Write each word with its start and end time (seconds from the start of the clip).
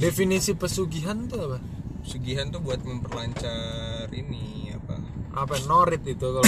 definisi 0.00 0.56
pesugihan 0.56 1.28
tuh 1.28 1.40
apa 1.46 1.58
Sugihan 2.00 2.48
tuh 2.48 2.64
buat 2.64 2.80
memperlancar 2.80 4.08
ini 4.16 4.72
apa? 4.72 4.96
apa 5.30 5.54
norit 5.68 6.02
itu 6.02 6.26
kalau 6.26 6.42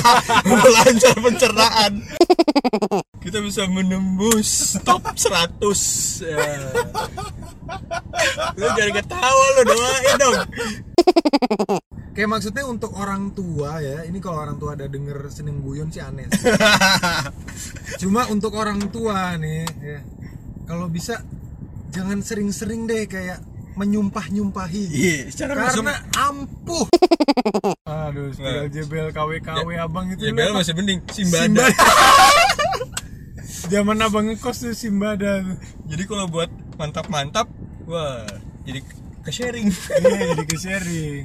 memperlancar 0.50 1.16
pencernaan. 1.16 1.92
Kita 3.22 3.38
bisa 3.40 3.64
menembus 3.70 4.76
top 4.84 5.16
100 5.16 5.64
ya. 6.28 6.36
Lu 8.58 8.66
jangan 8.74 8.92
ketawa 9.00 9.44
lo 9.56 9.62
doain 9.64 10.14
dong. 10.20 10.38
kayak 12.12 12.34
maksudnya 12.34 12.66
untuk 12.66 12.98
orang 12.98 13.30
tua 13.30 13.78
ya 13.78 14.02
ini 14.02 14.18
kalau 14.18 14.42
orang 14.42 14.58
tua 14.58 14.74
ada 14.74 14.90
denger 14.90 15.30
seneng 15.30 15.62
guyon 15.62 15.86
sih 15.94 16.02
aneh 16.02 16.26
sih. 16.34 16.50
cuma 18.02 18.26
untuk 18.26 18.58
orang 18.58 18.82
tua 18.90 19.38
nih 19.38 19.62
ya 19.78 20.02
kalau 20.66 20.90
bisa 20.90 21.22
jangan 21.88 22.18
sering-sering 22.20 22.84
deh 22.84 23.04
kayak 23.04 23.40
menyumpah-nyumpahi 23.74 24.84
Iya, 24.90 25.16
secara 25.30 25.50
langsung 25.56 25.82
karena 25.82 25.98
ampuh 26.18 26.84
aduh 27.88 28.28
Nah. 28.34 28.66
jebel 28.66 29.06
KW 29.08 29.38
KW 29.38 29.68
abang 29.76 30.04
itu 30.08 30.24
JBL 30.24 30.50
apa? 30.50 30.56
masih 30.58 30.72
mending 30.74 30.98
Simbada. 31.08 31.46
Simbada. 31.46 31.64
zaman 33.68 33.96
abang 33.98 34.24
ngekos 34.26 34.56
tuh 34.60 34.72
Simbada. 34.72 35.44
Jadi 35.84 36.02
kalau 36.04 36.24
buat 36.26 36.48
mantap-mantap, 36.74 37.46
wah, 37.84 38.24
jadi 38.62 38.80
ke 39.20 39.30
sharing. 39.30 39.68
iya 39.68 40.18
jadi 40.32 40.44
ke 40.44 40.56
sharing 40.56 41.22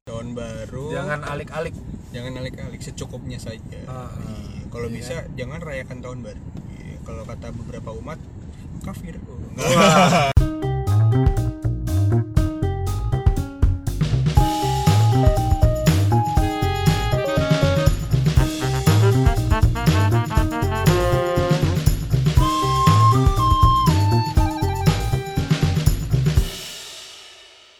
Tahun 0.00 0.26
baru. 0.32 0.84
jangan 0.92 1.18
alik-alik 1.26 1.74
jangan 2.08 2.32
alik-alik 2.36 2.80
secukupnya 2.80 3.36
saja. 3.36 3.78
Ah, 3.84 4.08
Iya, 4.16 4.64
Kalau 4.70 4.86
bisa 4.88 5.14
jangan 5.34 5.58
rayakan 5.58 5.98
tahun 6.00 6.18
baru. 6.22 6.40
Iya, 6.72 6.94
Kalau 7.02 7.22
kata 7.24 7.46
beberapa 7.52 7.90
umat 7.94 8.16
kafir. 8.84 9.16
Oh, 9.24 9.40
enggak. 9.40 10.36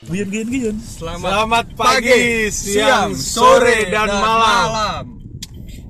Guyon, 0.05 0.29
guyon, 0.31 0.49
guyon. 0.49 0.77
Selamat, 0.79 1.27
Selamat 1.27 1.67
pagi, 1.75 2.47
siang, 2.49 3.13
sore, 3.19 3.93
dan 3.93 4.09
malam. 4.09 5.05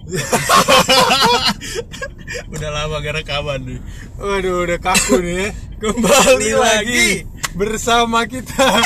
Udah 2.48 2.70
lama 2.72 3.04
gak 3.04 3.20
rekaman 3.20 3.60
nih. 3.68 3.80
Waduh, 4.16 4.64
udah 4.64 4.80
kaku 4.80 5.20
nih 5.20 5.36
ya. 5.44 5.52
Kembali 5.76 6.56
lagi 6.56 7.28
bersama 7.52 8.24
kita 8.24 8.80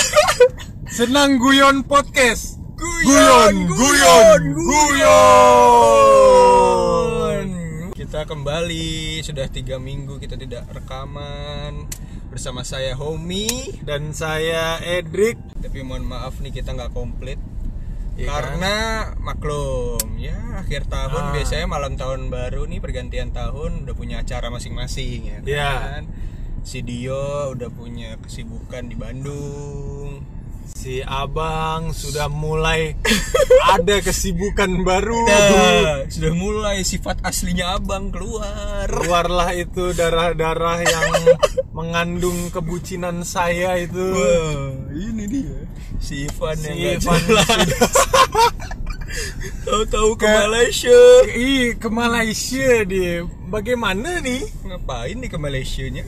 Senang 0.91 1.39
Guyon 1.39 1.87
Podcast. 1.87 2.59
Guyon, 2.79 3.71
guyon, 3.71 4.43
guyon. 4.59 5.19
Kita 7.95 8.27
kembali 8.27 9.23
sudah 9.23 9.47
tiga 9.51 9.79
minggu 9.79 10.19
kita 10.19 10.35
tidak 10.35 10.67
rekaman 10.75 11.87
bersama 12.35 12.67
saya 12.67 12.99
Homi. 12.99 13.79
Dan 13.87 14.11
saya 14.15 14.83
Edric. 14.83 15.39
Tapi 15.63 15.87
mohon 15.87 16.11
maaf 16.11 16.43
nih 16.43 16.51
kita 16.51 16.75
nggak 16.75 16.91
komplit 16.91 17.39
Iya 18.19 18.27
karena 18.27 18.75
maklum 19.17 20.19
ya 20.19 20.35
akhir 20.59 20.91
tahun 20.91 21.23
Ah. 21.23 21.33
biasanya 21.33 21.67
malam 21.67 21.95
tahun 21.95 22.29
baru 22.29 22.67
nih 22.67 22.83
pergantian 22.83 23.31
tahun 23.31 23.87
udah 23.87 23.95
punya 23.95 24.19
acara 24.19 24.51
masing-masing 24.51 25.21
ya 25.25 25.39
Iya. 25.41 25.71
kan. 25.79 26.03
Si 26.67 26.83
Dio 26.83 27.55
udah 27.55 27.71
punya 27.71 28.19
kesibukan 28.19 28.91
di 28.91 28.99
Bandung. 28.99 30.27
Si 30.69 31.01
Abang 31.01 31.91
sudah 31.91 32.29
mulai 32.29 32.93
ada 33.75 33.99
kesibukan 33.99 34.85
baru. 34.85 35.17
Nah, 35.27 36.07
sudah 36.07 36.33
mulai 36.33 36.85
sifat 36.85 37.25
aslinya 37.25 37.77
abang 37.77 38.13
keluar. 38.13 38.87
Keluarlah 38.87 39.53
itu 39.53 39.91
darah-darah 39.93 40.79
yang 40.81 41.11
mengandung 41.79 42.53
kebucinan 42.53 43.25
saya 43.25 43.81
itu. 43.81 43.97
Wah, 44.13 44.77
ini 44.93 45.25
dia. 45.27 45.57
Si 45.99 46.29
Ivan 46.29 46.57
Si 46.57 46.71
yang 46.71 47.01
Ivan. 47.01 47.21
Tahu-tahu 49.67 50.11
ke 50.15 50.25
Ke- 50.25 50.39
Malaysia. 50.47 51.01
Ih, 51.29 51.75
ke 51.77 51.89
Malaysia 51.89 52.69
dia. 52.85 53.25
Bagaimana 53.49 54.21
nih? 54.21 54.47
Ngapain 54.63 55.17
nih 55.17 55.31
ke 55.33 55.39
Malaysia 55.41 55.85
nya? 55.89 56.05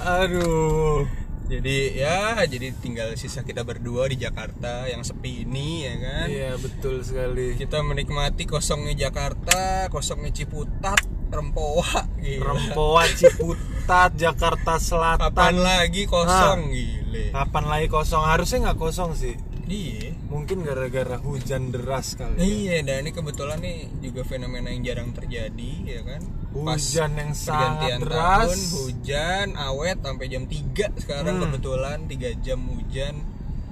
Aduh. 0.00 1.04
Jadi 1.50 1.98
ya, 1.98 2.38
jadi 2.46 2.70
tinggal 2.78 3.18
sisa 3.18 3.42
kita 3.42 3.66
berdua 3.66 4.06
di 4.06 4.22
Jakarta 4.22 4.86
yang 4.86 5.02
sepi 5.02 5.42
ini 5.42 5.82
ya 5.82 5.94
kan. 5.98 6.26
Iya, 6.30 6.50
betul 6.62 7.02
sekali. 7.02 7.58
Kita 7.58 7.82
menikmati 7.82 8.46
kosongnya 8.46 9.10
Jakarta, 9.10 9.90
kosongnya 9.90 10.30
Ciputat, 10.30 11.02
Rempoa 11.26 12.06
gitu. 12.22 12.46
Rempoa 12.46 13.02
Ciputat 13.18 14.14
Jakarta 14.14 14.78
Selatan. 14.78 15.26
Kapan 15.34 15.56
lagi 15.58 16.06
kosong 16.06 16.70
gile. 16.70 17.34
Kapan 17.34 17.64
lagi 17.66 17.86
kosong? 17.90 18.22
Harusnya 18.22 18.70
nggak 18.70 18.78
kosong 18.78 19.18
sih. 19.18 19.34
Iya. 19.70 20.14
Mungkin 20.30 20.62
gara-gara 20.62 21.18
hujan 21.18 21.74
deras 21.74 22.14
kali. 22.18 22.38
ya. 22.38 22.46
Iya, 22.46 22.76
dan 22.86 23.06
ini 23.06 23.10
kebetulan 23.10 23.58
nih 23.58 23.90
juga 24.02 24.22
fenomena 24.22 24.70
yang 24.70 24.82
jarang 24.86 25.10
terjadi 25.10 25.72
ya 25.82 26.02
kan. 26.06 26.22
Hujan 26.52 27.10
yang 27.14 27.32
sangat 27.32 27.98
deras. 27.98 28.50
tahun, 28.50 28.60
hujan 28.76 29.46
awet 29.54 29.98
sampai 29.98 30.26
jam 30.26 30.44
3 30.44 30.90
sekarang 30.96 31.34
Hmm. 31.36 31.42
kebetulan 31.46 31.98
3 32.04 32.30
jam 32.36 32.58
hujan. 32.66 33.14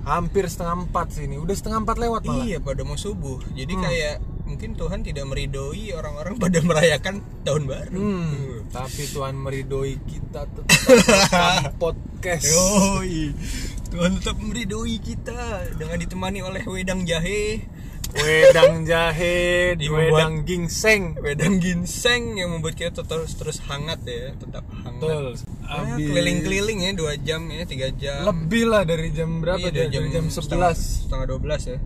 Hampir 0.00 0.46
setengah 0.46 0.86
empat 0.86 1.06
sih 1.10 1.24
ini. 1.24 1.36
Udah 1.36 1.52
setengah 1.52 1.82
empat 1.82 1.98
lewat 1.98 2.22
malah. 2.22 2.40
Iya, 2.40 2.58
pada 2.58 2.80
mau 2.80 2.94
subuh. 2.94 3.42
Jadi 3.50 3.72
Hmm. 3.72 3.82
kayak 3.82 4.14
mungkin 4.44 4.70
Tuhan 4.72 5.02
tidak 5.02 5.24
meridoi 5.24 5.92
orang-orang 5.92 6.38
pada 6.40 6.58
merayakan 6.60 7.14
tahun 7.42 7.62
baru. 7.66 7.92
Hmm, 7.92 8.34
tapi 8.68 9.02
Tuhan 9.06 9.34
meridoi 9.34 9.98
kita 10.00 10.46
tetap 10.46 10.68
podcast. 11.82 12.46
Yoi. 12.46 13.34
Tuhan 13.88 14.16
tetap 14.16 14.36
meridoi 14.38 14.96
kita 14.96 15.36
dengan 15.74 15.96
ditemani 15.96 16.40
oleh 16.40 16.62
wedang 16.64 17.02
jahe, 17.02 17.64
Wedang 18.08 18.88
jahe, 18.88 19.76
Di 19.76 19.86
wedang 19.86 20.42
gingseng. 20.42 21.12
wedang 21.20 21.60
ginseng 21.60 22.40
yang 22.40 22.50
membuat 22.50 22.74
kita 22.74 23.04
terus 23.04 23.36
terus 23.36 23.60
hangat 23.68 24.00
ya, 24.02 24.32
tetap 24.32 24.64
hangat. 24.80 24.96
Betul. 24.98 25.26
Ya, 25.68 25.94
keliling-keliling 26.00 26.78
ya 26.80 26.90
dua 26.96 27.12
jam 27.20 27.44
ya 27.52 27.68
tiga 27.68 27.92
jam 27.92 28.24
Lebih 28.24 28.64
lah 28.72 28.88
dari 28.88 29.12
jam 29.12 29.44
berapa? 29.44 29.60
Iya, 29.60 29.68
dari 29.68 29.92
Dari 29.92 30.08
jam, 30.08 30.24
setengah, 30.32 30.72
11 30.72 31.04
setengah 31.04 31.26
12 31.28 31.60
ya 31.68 31.78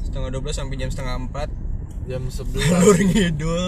setengah 0.00 0.28
12 0.32 0.56
sampai 0.56 0.76
jam 0.80 0.88
setengah 0.88 1.14
4 1.28 2.08
Jam 2.08 2.22
11 2.32 2.56
Ngalur 2.56 2.96
ngidul 3.04 3.64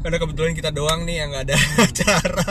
karena 0.00 0.16
kebetulan 0.16 0.52
kita 0.54 0.70
doang 0.72 1.04
nih 1.04 1.16
yang 1.18 1.28
nggak 1.28 1.44
ada 1.44 1.56
acara 1.84 2.46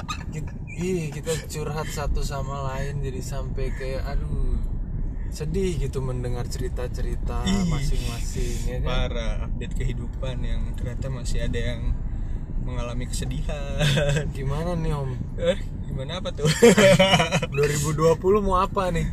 ih, 0.70 1.08
kita 1.10 1.34
curhat 1.48 1.88
satu 1.88 2.22
sama 2.22 2.62
lain 2.70 3.02
jadi 3.02 3.22
sampai 3.24 3.74
kayak 3.74 4.06
aduh 4.06 4.54
sedih 5.28 5.78
gitu 5.80 6.00
mendengar 6.00 6.46
cerita-cerita 6.46 7.44
masing-masing 7.66 8.58
ya 8.66 8.78
kan? 8.78 8.86
parah 8.86 9.34
update 9.44 9.76
kehidupan 9.76 10.40
yang 10.40 10.62
ternyata 10.74 11.08
masih 11.08 11.42
ada 11.42 11.60
yang 11.74 11.92
mengalami 12.62 13.06
kesedihan 13.06 13.78
Gimana 14.32 14.74
nih 14.74 14.92
Om? 14.92 15.12
eh 15.38 15.60
gimana 15.86 16.18
apa 16.18 16.32
tuh 16.32 16.50
2020 17.52 18.18
mau 18.42 18.58
apa 18.58 18.90
nih? 18.90 19.06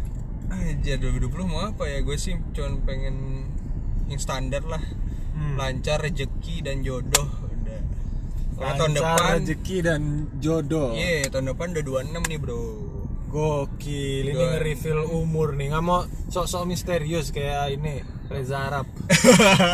aja 0.49 0.97
2020 0.97 1.33
mau 1.45 1.61
apa 1.63 1.85
ya 1.87 2.01
gue 2.01 2.15
sih 2.15 2.37
cuman 2.51 2.83
pengen 2.83 3.17
yang 4.07 4.19
standar 4.19 4.63
lah 4.63 4.83
Hmm. 5.33 5.57
lancar 5.57 5.97
rezeki 5.99 6.61
dan 6.61 6.85
jodoh 6.85 7.25
udah 7.25 7.81
karena 8.55 8.77
tahun 8.77 8.93
depan 8.95 9.31
rezeki 9.41 9.77
dan 9.81 10.03
jodoh. 10.37 10.93
iya 10.93 11.25
tahun 11.27 11.51
depan 11.51 11.73
udah 11.73 11.83
26 12.13 12.29
nih 12.29 12.39
bro 12.39 12.61
Gokil, 13.33 14.29
ini 14.29 14.37
nge-reveal 14.37 15.09
umur 15.09 15.57
nih. 15.57 15.73
Nggak 15.73 15.85
mau 15.85 16.05
sok-sok 16.29 16.69
misterius 16.69 17.33
kayak 17.33 17.81
ini 17.81 18.05
Reza 18.29 18.69
Arab. 18.69 18.85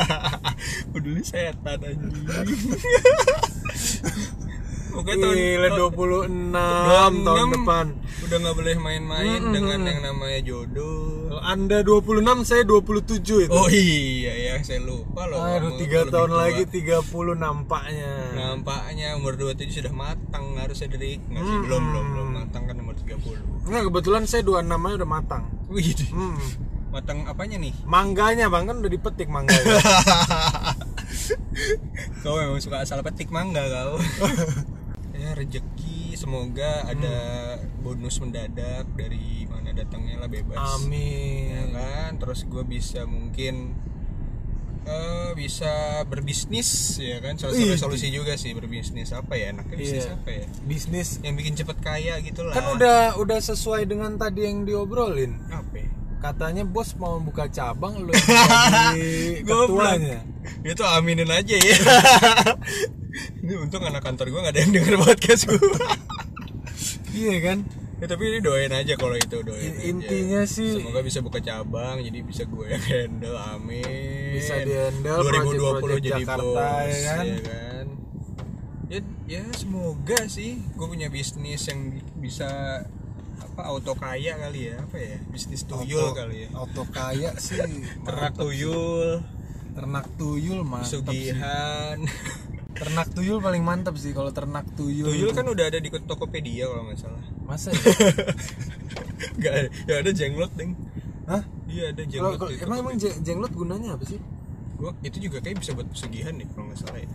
Peduli 0.94 1.26
setan 1.26 1.82
anjing. 1.82 2.22
Pokoknya 4.88 5.16
tahun 5.20 5.36
Gila 5.36 5.68
26 5.70 6.52
tahun 6.52 7.12
26. 7.14 7.54
depan. 7.54 7.86
udah 8.18 8.36
nggak 8.36 8.56
boleh 8.56 8.76
main-main 8.78 9.38
Mm-mm. 9.38 9.52
dengan 9.52 9.78
yang 9.82 10.00
namanya 10.02 10.40
jodoh. 10.42 11.28
Kalau 11.28 11.42
Anda 11.42 11.78
26, 11.80 12.18
saya 12.42 12.62
27 12.62 13.46
itu. 13.46 13.50
Oh 13.50 13.68
iya 13.68 14.32
ya, 14.34 14.54
saya 14.60 14.80
lupa 14.80 15.24
loh. 15.24 15.38
Aduh, 15.38 15.70
kamu 15.70 15.78
tiga 15.78 15.98
lebih 16.02 16.12
tahun 16.12 16.28
tua. 16.28 16.40
lagi 16.40 16.62
30 16.64 17.04
nampaknya. 17.34 18.12
Nampaknya 18.34 19.08
umur 19.14 19.32
27 19.34 19.78
sudah 19.78 19.92
matang 19.92 20.44
harusnya 20.56 20.88
dari 20.88 21.20
nggak 21.20 21.40
sih 21.40 21.54
Hmm. 21.54 21.64
belum 21.64 21.82
belum 21.84 22.06
belum 22.10 22.28
matang 22.34 22.62
kan 22.64 22.76
umur 22.76 22.94
30. 22.96 23.38
Enggak, 23.64 23.82
kebetulan 23.86 24.22
saya 24.24 24.42
26 24.42 24.56
aja 24.82 24.94
udah 24.96 25.10
matang. 25.10 25.42
Wih, 25.68 25.84
Hmm. 26.08 26.36
matang 26.88 27.18
apanya 27.24 27.56
nih? 27.58 27.72
Mangganya 27.84 28.48
bang 28.48 28.64
kan 28.64 28.76
udah 28.78 28.90
dipetik 28.90 29.28
mangganya. 29.28 29.76
kau 32.18 32.34
memang 32.34 32.58
suka 32.58 32.82
asal 32.82 33.00
petik 33.00 33.28
mangga 33.28 33.62
kau. 33.64 33.96
ya 35.38 35.62
rezeki 35.62 35.98
semoga 36.12 36.82
ada 36.84 37.16
bonus 37.78 38.18
mendadak 38.18 38.90
dari 38.92 39.46
mana 39.46 39.70
datangnya 39.70 40.18
lah 40.18 40.26
bebas 40.26 40.58
ya 40.58 40.66
Amin. 40.76 41.70
kan 41.70 42.10
terus 42.18 42.42
gue 42.42 42.64
bisa 42.64 43.06
mungkin 43.06 43.70
eh, 44.82 45.30
bisa 45.32 45.68
berbisnis 46.04 46.68
ya 46.96 47.20
kan 47.20 47.36
salah 47.36 47.54
satu 47.54 47.62
Ih. 47.62 47.72
resolusi 47.72 48.08
juga 48.08 48.34
sih 48.34 48.50
berbisnis 48.50 49.12
apa 49.12 49.32
ya 49.32 49.52
enaknya 49.52 49.76
bisnis 49.76 50.04
Iya. 50.04 50.16
apa 50.16 50.30
ya 50.32 50.44
Bisnis 50.64 51.08
yang 51.20 51.34
bikin 51.34 51.54
cepet 51.54 51.78
kaya 51.78 52.18
gitu 52.18 52.42
lah 52.42 52.52
kan 52.52 52.64
udah 52.74 53.00
udah 53.16 53.38
sesuai 53.38 53.86
dengan 53.86 54.16
tadi 54.16 54.42
yang 54.42 54.64
diobrolin. 54.64 55.38
apa 55.48 55.76
ya? 55.76 55.88
Katanya 56.18 56.66
bos 56.66 56.98
mau 56.98 57.22
buka 57.22 57.46
cabang 57.46 58.02
lu 58.02 58.10
jadi 58.18 59.46
ketuanya. 59.46 60.18
itu 60.66 60.82
aminin 60.82 61.30
aja 61.30 61.54
ya 61.54 61.76
ini 63.38 63.54
untung 63.56 63.80
anak 63.80 64.00
kantor 64.00 64.28
gue 64.28 64.40
gak 64.40 64.52
ada 64.52 64.60
yang 64.60 64.72
denger 64.72 64.94
podcast 64.98 65.42
gue 65.44 65.58
Iya 67.10 67.36
kan? 67.42 67.58
ya, 67.98 68.06
tapi 68.06 68.22
ini 68.26 68.38
doain 68.38 68.70
aja 68.70 68.94
kalau 68.94 69.14
itu 69.14 69.38
doain 69.40 69.58
In- 69.64 69.74
aja. 69.74 69.82
intinya 69.84 70.40
sih- 70.44 70.78
semoga 70.78 71.00
bisa 71.00 71.18
buka 71.18 71.38
cabang 71.38 71.98
jadi 71.98 72.18
bisa 72.20 72.42
gue 72.44 72.66
yang 72.68 72.84
handle 72.84 73.34
amin 73.34 74.30
Bisa 74.32 74.54
di-handle 74.60 75.18
2020 75.20 75.34
project-project 75.82 75.98
jadi 75.98 76.22
Jakarta, 76.22 76.46
bos 76.46 76.86
ya 76.86 77.02
kan? 77.10 77.24
ya 77.26 77.38
kan 77.42 77.86
ya, 78.88 79.00
ya 79.26 79.42
semoga 79.52 80.20
sih 80.26 80.62
gue 80.70 80.86
punya 80.86 81.08
bisnis 81.08 81.62
yang 81.64 81.90
bi- 81.90 82.06
bisa 82.22 82.48
apa 83.36 83.62
auto 83.66 83.92
kaya 83.92 84.34
kali 84.36 84.70
ya 84.70 84.78
apa 84.78 84.96
ya 84.96 85.18
bisnis 85.26 85.62
tuyul 85.62 85.98
Auto- 86.04 86.14
kali 86.16 86.46
ya 86.46 86.48
Auto 86.54 86.82
kaya 86.86 87.34
sih. 87.36 87.58
ternak 88.06 88.32
tuyul 88.32 89.22
Ternak 89.68 90.06
tuyul 90.14 90.62
mantap 90.62 91.06
sih. 91.08 91.30
Ternak 92.78 93.08
tuyul 93.10 93.38
paling 93.38 93.60
mantap 93.60 93.94
sih 93.94 94.10
kalau 94.10 94.30
ternak 94.30 94.62
tuyul. 94.72 95.08
tuyul 95.08 95.30
kan 95.30 95.44
udah 95.44 95.66
ada 95.66 95.78
di 95.78 95.88
Tokopedia 95.88 96.64
kalau 96.64 96.86
nggak 96.86 96.98
salah 96.98 97.22
masa 97.42 97.70
ya? 97.70 97.80
nggak 99.38 99.52
ada 99.52 99.68
ya 99.84 99.94
ada 99.98 100.10
jenglot 100.10 100.52
deng 100.54 100.72
Hah? 101.24 101.42
iya 101.66 101.90
ada 101.90 102.02
jenglot 102.02 102.36
kalau- 102.36 102.50
di 102.50 102.60
emang 102.60 102.78
emang 102.80 102.94
jenglot 102.98 103.52
gunanya 103.52 103.94
apa 103.94 104.04
sih? 104.06 104.20
Gua 104.74 104.94
itu 105.02 105.18
juga 105.18 105.38
kayak 105.38 105.58
bisa 105.58 105.74
buat 105.74 105.86
pesugihan 105.86 106.32
nih 106.32 106.46
kalau 106.48 106.70
nggak 106.70 106.78
salah 106.78 107.00
ya 107.00 107.10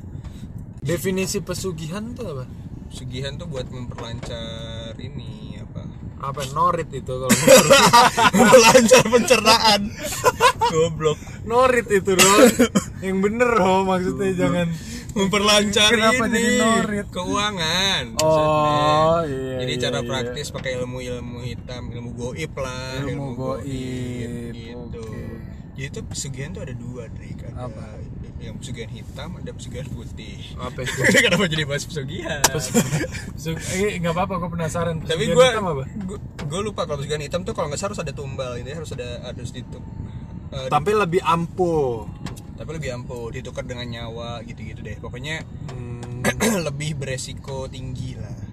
Definisi 0.80 1.40
pesugihan 1.40 2.12
tuh 2.12 2.28
apa? 2.30 2.46
pesugihan 2.88 3.34
tuh 3.34 3.48
buat 3.48 3.66
memperlancar 3.68 4.94
ini 4.96 5.58
apa 5.58 5.82
Apa 6.22 6.44
norit 6.52 6.88
itu 6.88 7.08
kalau 7.10 7.32
memperlancar 8.38 9.04
pencernaan 9.06 9.82
goblok 10.72 11.18
norit 11.44 11.88
itu 11.88 12.12
dong. 12.14 12.40
Yang 13.00 13.18
bener 13.22 13.50
loh 13.54 13.84
maksudnya 13.84 14.32
jangan 14.34 14.68
memperlancar 15.14 15.90
Kenapa 15.90 16.26
ini 16.26 16.34
jadi 16.34 16.52
norit? 16.60 17.08
keuangan 17.08 18.04
Oh, 18.16 18.26
maksudnya. 19.22 19.30
iya, 19.30 19.56
jadi 19.60 19.72
iya, 19.72 19.82
cara 19.82 20.00
iya. 20.00 20.08
praktis 20.08 20.48
pakai 20.50 20.72
ilmu 20.76 20.98
ilmu 21.00 21.38
hitam 21.42 21.84
ilmu 21.88 22.10
goib 22.12 22.54
lah 22.56 22.98
Ilmu 23.00 23.28
goib, 23.34 24.32
gitu 24.52 25.00
oke. 25.00 25.22
jadi 25.74 25.88
tuh 25.90 26.04
pesugihan 26.04 26.50
tuh 26.52 26.62
ada 26.62 26.74
dua 26.74 27.10
Drik 27.10 27.40
ada 27.44 27.68
Apa? 27.68 27.86
yang 28.40 28.58
pesugihan 28.58 28.92
hitam 28.92 29.30
ada 29.36 29.52
pesugihan 29.52 29.88
putih 29.88 30.36
apa 30.58 30.80
itu? 30.80 31.00
kenapa 31.24 31.46
jadi 31.46 31.64
bahas 31.64 31.84
pesugihan 31.84 32.44
Su- 33.34 33.56
eh 33.78 33.96
nggak 33.98 34.12
apa-apa 34.12 34.34
gue 34.38 34.50
penasaran. 34.52 35.00
tapi 35.00 35.28
gue 35.28 35.46
hitam 35.46 35.64
apa? 35.70 35.84
gue 36.44 36.60
lupa 36.62 36.84
kalau 36.84 37.00
pesugihan 37.00 37.22
hitam 37.22 37.42
tuh 37.42 37.52
kalau 37.52 37.68
nggak 37.68 37.78
salah 37.78 37.94
harus 37.94 38.02
ada 38.02 38.12
tumbal 38.12 38.54
ini 38.56 38.70
harus 38.70 38.92
ada 38.92 39.08
harus 39.26 39.50
dituk 39.50 39.80
eh, 40.52 40.68
Tapi 40.68 40.92
lebih 40.92 41.22
ampuh. 41.22 42.04
Tapi 42.54 42.70
lebih 42.74 42.90
ampuh 42.94 43.30
ditukar 43.30 43.66
dengan 43.66 43.86
nyawa 43.86 44.42
gitu-gitu 44.44 44.82
deh 44.82 44.98
pokoknya 44.98 45.42
Hmm, 45.74 46.22
lebih 46.68 46.96
beresiko 46.96 47.66
tinggi 47.68 48.16
lah 48.16 48.44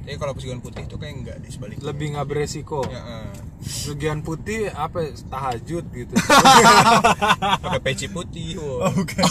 tapi 0.00 0.16
kalau 0.18 0.34
pesugihan 0.34 0.58
putih 0.58 0.82
itu 0.90 0.96
kayak 0.98 1.14
enggak 1.22 1.36
di 1.38 1.48
sebaliknya 1.54 1.86
lebih 1.86 2.06
nggak 2.18 2.26
beresiko. 2.26 2.82
ya. 2.90 3.30
Pesugihan 3.62 4.18
putih 4.26 4.66
apa? 4.74 5.06
Tahajud 5.12 5.84
gitu. 5.86 6.14
pakai 7.62 7.78
peci 7.78 8.10
putih 8.10 8.58
wow. 8.58 8.90
bukan. 8.90 9.22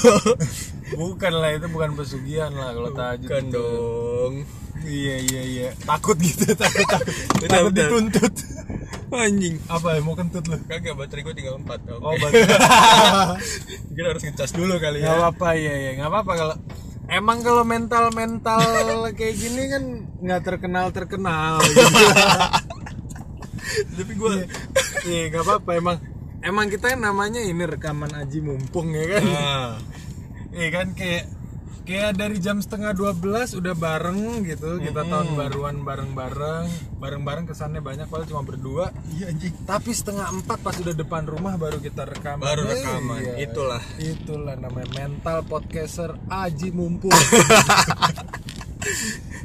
bukan 1.03 1.33
lah 1.35 1.51
itu 1.51 1.67
bukan 1.67 1.99
pesugihan 1.99 2.55
lah 2.55 2.71
kalau 2.71 2.95
tahajud 2.95 3.27
Bukan 3.27 3.43
itu. 3.43 3.59
dong 3.59 4.33
Iya 4.87 5.15
iya 5.19 5.41
iya. 5.43 5.69
Takut 5.83 6.15
gitu, 6.15 6.47
takut 6.55 6.87
takut. 6.87 7.11
Takut 7.43 7.73
dituntut. 7.75 8.33
Anjing 9.11 9.55
Apa 9.65 9.87
ya 9.91 9.99
mau 9.99 10.13
kentut 10.13 10.43
lu? 10.43 10.57
kagak 10.63 10.93
baterai 10.93 11.23
gue 11.23 11.33
tinggal 11.33 11.55
4 11.57 11.65
oke 11.65 11.99
Oh, 11.99 12.13
bagus. 12.15 12.45
mungkin 13.87 14.03
harus 14.05 14.23
ngecas 14.23 14.51
dulu 14.51 14.75
kali 14.75 14.97
Gak 14.97 15.05
ya 15.05 15.17
apa-apa 15.17 15.49
ya 15.53 15.73
ya 15.73 15.91
nggak 15.95 16.09
apa-apa 16.09 16.31
kalau 16.35 16.55
emang 17.07 17.39
kalau 17.39 17.63
mental 17.63 18.05
mental 18.09 18.61
kayak 19.17 19.35
gini 19.35 19.63
kan 19.67 19.83
nggak 20.19 20.41
terkenal 20.43 20.85
terkenal 20.89 21.57
gitu. 21.65 21.81
tapi 23.95 24.13
gue 24.13 24.33
Iya 25.01 25.21
nggak 25.29 25.43
apa-apa 25.43 25.71
emang 25.73 25.97
emang 26.39 26.65
kita 26.67 26.91
kan 26.91 27.01
namanya 27.01 27.39
ini 27.39 27.63
rekaman 27.63 28.11
aji 28.13 28.39
mumpung 28.39 28.91
ya 28.91 29.05
kan. 29.09 29.23
ah, 29.29 29.69
Iya 30.49 30.67
kan 30.71 30.87
kayak 30.91 31.23
kayak 31.89 32.13
dari 32.13 32.37
jam 32.37 32.57
setengah 32.57 32.93
12 32.93 33.17
udah 33.55 33.73
bareng 33.73 34.19
gitu 34.43 34.77
kita 34.77 35.01
tahun 35.03 35.33
baruan 35.33 35.81
bareng-bareng. 35.81 36.65
Bareng-bareng 36.95 37.45
kesannya 37.45 37.81
banyak 37.81 38.05
padahal 38.05 38.29
cuma 38.29 38.43
berdua. 38.43 38.93
Iya 39.09 39.25
anjing. 39.27 39.57
Tapi 39.63 39.89
setengah 39.89 40.29
empat 40.31 40.61
pas 40.61 40.77
udah 40.77 40.93
depan 40.93 41.25
rumah 41.25 41.55
baru 41.55 41.79
kita 41.79 42.05
rekaman. 42.05 42.39
Baru 42.39 42.63
rekaman, 42.63 43.19
itulah. 43.37 43.81
itulah 43.97 44.53
namanya 44.55 44.85
mental 44.95 45.41
podcaster 45.43 46.13
aji 46.29 46.69
mumpung. 46.69 47.09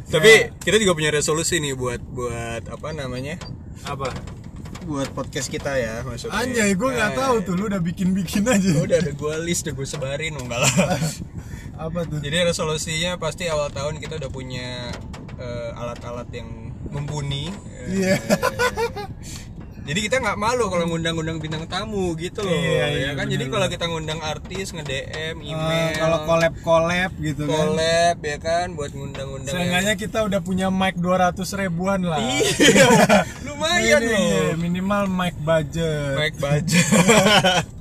Tapi 0.07 0.33
kita 0.61 0.77
juga 0.77 0.93
punya 0.93 1.11
resolusi 1.11 1.59
nih 1.59 1.75
buat 1.75 1.99
buat 2.07 2.69
apa 2.69 2.93
namanya? 2.93 3.41
Apa? 3.83 4.13
Buat 4.85 5.11
podcast 5.11 5.49
kita 5.49 5.75
ya 5.75 6.05
maksudnya. 6.05 6.39
Anjay 6.39 6.71
gue 6.73 6.91
nggak 6.93 7.11
Eh, 7.11 7.17
tahu 7.17 7.35
tuh 7.43 7.55
lu 7.57 7.67
udah 7.67 7.81
bikin 7.81 8.13
bikin 8.13 8.45
aja. 8.45 8.69
udah 8.79 9.01
ada 9.01 9.11
gue 9.11 9.35
list 9.41 9.65
udah 9.65 9.75
gue 9.75 9.87
sebarin 9.89 10.37
enggak 10.37 10.61
lah 10.61 10.73
apa 11.77 12.01
tuh? 12.05 12.19
Jadi 12.19 12.37
resolusinya 12.45 13.17
pasti 13.17 13.47
awal 13.47 13.69
tahun 13.69 13.99
kita 13.99 14.17
udah 14.17 14.31
punya 14.31 14.91
eh, 15.35 15.71
alat-alat 15.73 16.29
yang 16.31 16.49
mumpuni. 16.89 17.51
Iya. 17.85 18.17
jadi 19.85 20.01
kita 20.01 20.17
nggak 20.17 20.41
malu 20.41 20.73
kalau 20.73 20.89
ngundang-ngundang 20.89 21.45
bintang 21.45 21.69
tamu 21.69 22.17
gitu 22.17 22.41
loh 22.41 22.49
Iya, 22.49 22.85
iya, 22.89 23.05
ya 23.05 23.11
kan 23.13 23.29
jadi 23.29 23.45
bener. 23.45 23.53
kalau 23.53 23.67
kita 23.69 23.85
ngundang 23.85 24.21
artis 24.25 24.73
nge 24.73 24.81
DM 24.81 25.37
Eh, 25.37 25.53
email. 25.53 25.93
kalau 25.93 26.19
collab 26.25 26.55
collab 26.65 27.13
gitu 27.21 27.45
kan. 27.45 27.53
Collab 27.69 28.17
ya 28.17 28.37
kan? 28.41 28.67
Buat 28.73 28.97
ngundang-ngundang 28.97 29.53
yang- 29.53 29.61
Seenggaknya 29.61 29.95
kita 29.99 30.19
udah 30.25 30.41
punya 30.41 30.73
mic 30.73 30.97
200 30.97 31.37
ribuan 31.53 32.01
lah. 32.01 32.17
Iya 32.17 32.89
lumayan 33.45 34.01
Ini, 34.01 34.17
loh. 34.17 34.57
minimal 34.57 35.05
mic 35.05 35.37
budget. 35.39 36.17
Mic 36.17 36.35
baja 36.41 36.81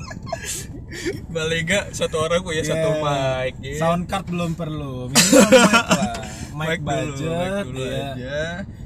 Balega 1.34 1.90
satu 1.92 2.18
orang 2.20 2.42
punya 2.42 2.62
satu 2.62 2.90
Yeah. 2.94 3.02
mic 3.02 3.56
ya. 3.60 3.76
Sound 3.78 4.04
card 4.06 4.26
belum 4.26 4.54
perlu 4.54 5.08
Minimal 5.08 5.50
mic 5.50 5.74
lah 5.74 6.16
Mic, 6.54 6.80
mic 6.80 7.18
dulu, 7.18 7.34
mic 7.34 7.66
dulu 7.66 7.82
ya. 7.82 8.06
aja. 8.14 8.42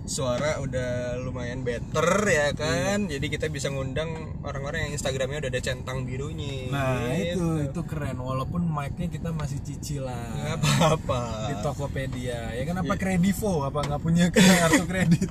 Suara 0.07 0.55
udah 0.57 0.91
lumayan 1.19 1.62
better 1.62 2.07
ya 2.24 2.47
kan. 2.51 3.05
Iya. 3.05 3.19
Jadi 3.19 3.25
kita 3.27 3.45
bisa 3.47 3.67
ngundang 3.67 4.07
orang-orang 4.39 4.88
yang 4.88 4.95
Instagramnya 4.95 5.43
udah 5.43 5.51
ada 5.51 5.59
centang 5.62 6.07
birunya. 6.07 6.71
Nah 6.71 7.12
Gitu. 7.12 7.36
itu 7.36 7.47
itu 7.67 7.81
keren 7.83 8.15
Walaupun 8.17 8.63
mic-nya 8.63 9.07
kita 9.07 9.29
masih 9.29 9.59
cicilan 9.59 10.15
Nggak 10.33 10.57
apa-apa. 10.57 11.21
di 11.45 11.55
Tokopedia 11.59 12.39
ya 12.50 12.63
kan 12.63 12.79
apa 12.79 12.95
kredivo 12.95 13.62
apa 13.62 13.83
nggak 13.83 14.00
punya 14.00 14.25
kartu 14.33 14.83
kredit 14.86 15.27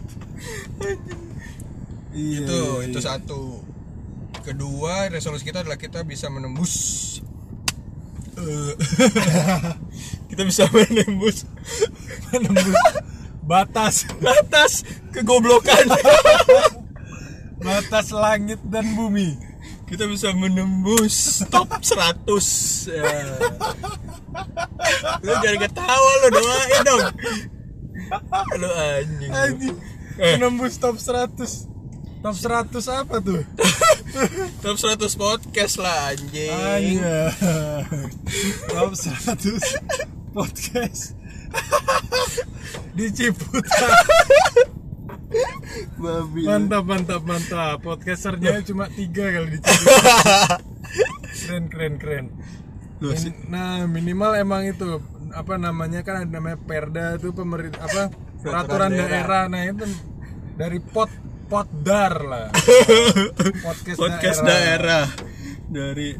iya, 2.12 2.38
itu 2.42 2.60
iya, 2.76 2.86
itu 2.86 2.98
iya. 3.00 3.06
satu. 3.06 3.64
Kedua 4.46 5.10
resolusi 5.10 5.42
kita 5.42 5.66
adalah 5.66 5.74
kita 5.74 6.06
bisa 6.06 6.30
menembus. 6.30 6.74
Eh, 8.38 8.72
kita 10.30 10.46
bisa 10.46 10.70
menembus. 10.70 11.42
Menembus 12.30 12.78
batas. 13.42 14.06
Batas 14.22 14.86
kegoblokan. 15.10 15.90
batas 17.66 18.14
langit 18.14 18.62
dan 18.70 18.86
bumi. 18.94 19.34
Kita 19.90 20.06
bisa 20.06 20.30
menembus. 20.30 21.42
Top 21.50 21.66
100 21.82 22.22
ya. 22.86 23.02
lu 25.26 25.32
jangan 25.42 25.58
ketawa 25.58 26.10
lu 26.22 26.28
doain 26.38 26.80
dong. 26.86 27.02
Lu 28.62 28.70
anjing. 28.70 29.30
Anjing, 29.34 29.76
Eh. 30.22 30.38
menembus 30.38 30.78
top 30.78 31.02
100 31.02 31.75
top 32.26 32.34
100 32.74 33.06
apa 33.06 33.16
tuh? 33.22 33.38
Top 34.64 34.76
100 34.82 34.98
podcast 35.14 35.74
lah 35.78 36.10
anjing. 36.10 36.50
Anya 36.50 37.30
top 38.66 38.98
100 38.98 40.34
podcast. 40.34 41.14
Di 42.98 43.06
Ciputat. 43.14 43.94
Babi. 46.02 46.50
Mantap 46.50 46.82
mantap 46.82 47.22
mantap. 47.22 47.78
Podcasternya 47.86 48.58
cuma 48.66 48.90
tiga 48.90 49.30
kali 49.30 49.46
di 49.54 49.58
Ciputat 49.62 50.66
keren 51.46 51.70
keren. 51.70 51.94
Keren 52.02 52.26
Min- 52.98 53.42
nah 53.46 53.86
minimal 53.86 54.34
emang 54.34 54.66
itu 54.66 54.98
apa 55.30 55.62
namanya 55.62 56.02
kan 56.02 56.26
ada 56.26 56.30
namanya 56.32 56.58
perda 56.58 57.22
tuh 57.22 57.30
pemerintah 57.36 57.86
apa 57.86 58.10
peraturan 58.42 58.90
daerah. 58.90 59.46
nah 59.46 59.62
itu 59.68 59.84
dari 60.56 60.80
pot 60.80 61.12
potdar 61.46 62.14
lah. 62.20 62.48
Podcast, 63.66 63.98
podcast 63.98 64.40
daerah. 64.42 65.06
dari 65.66 66.14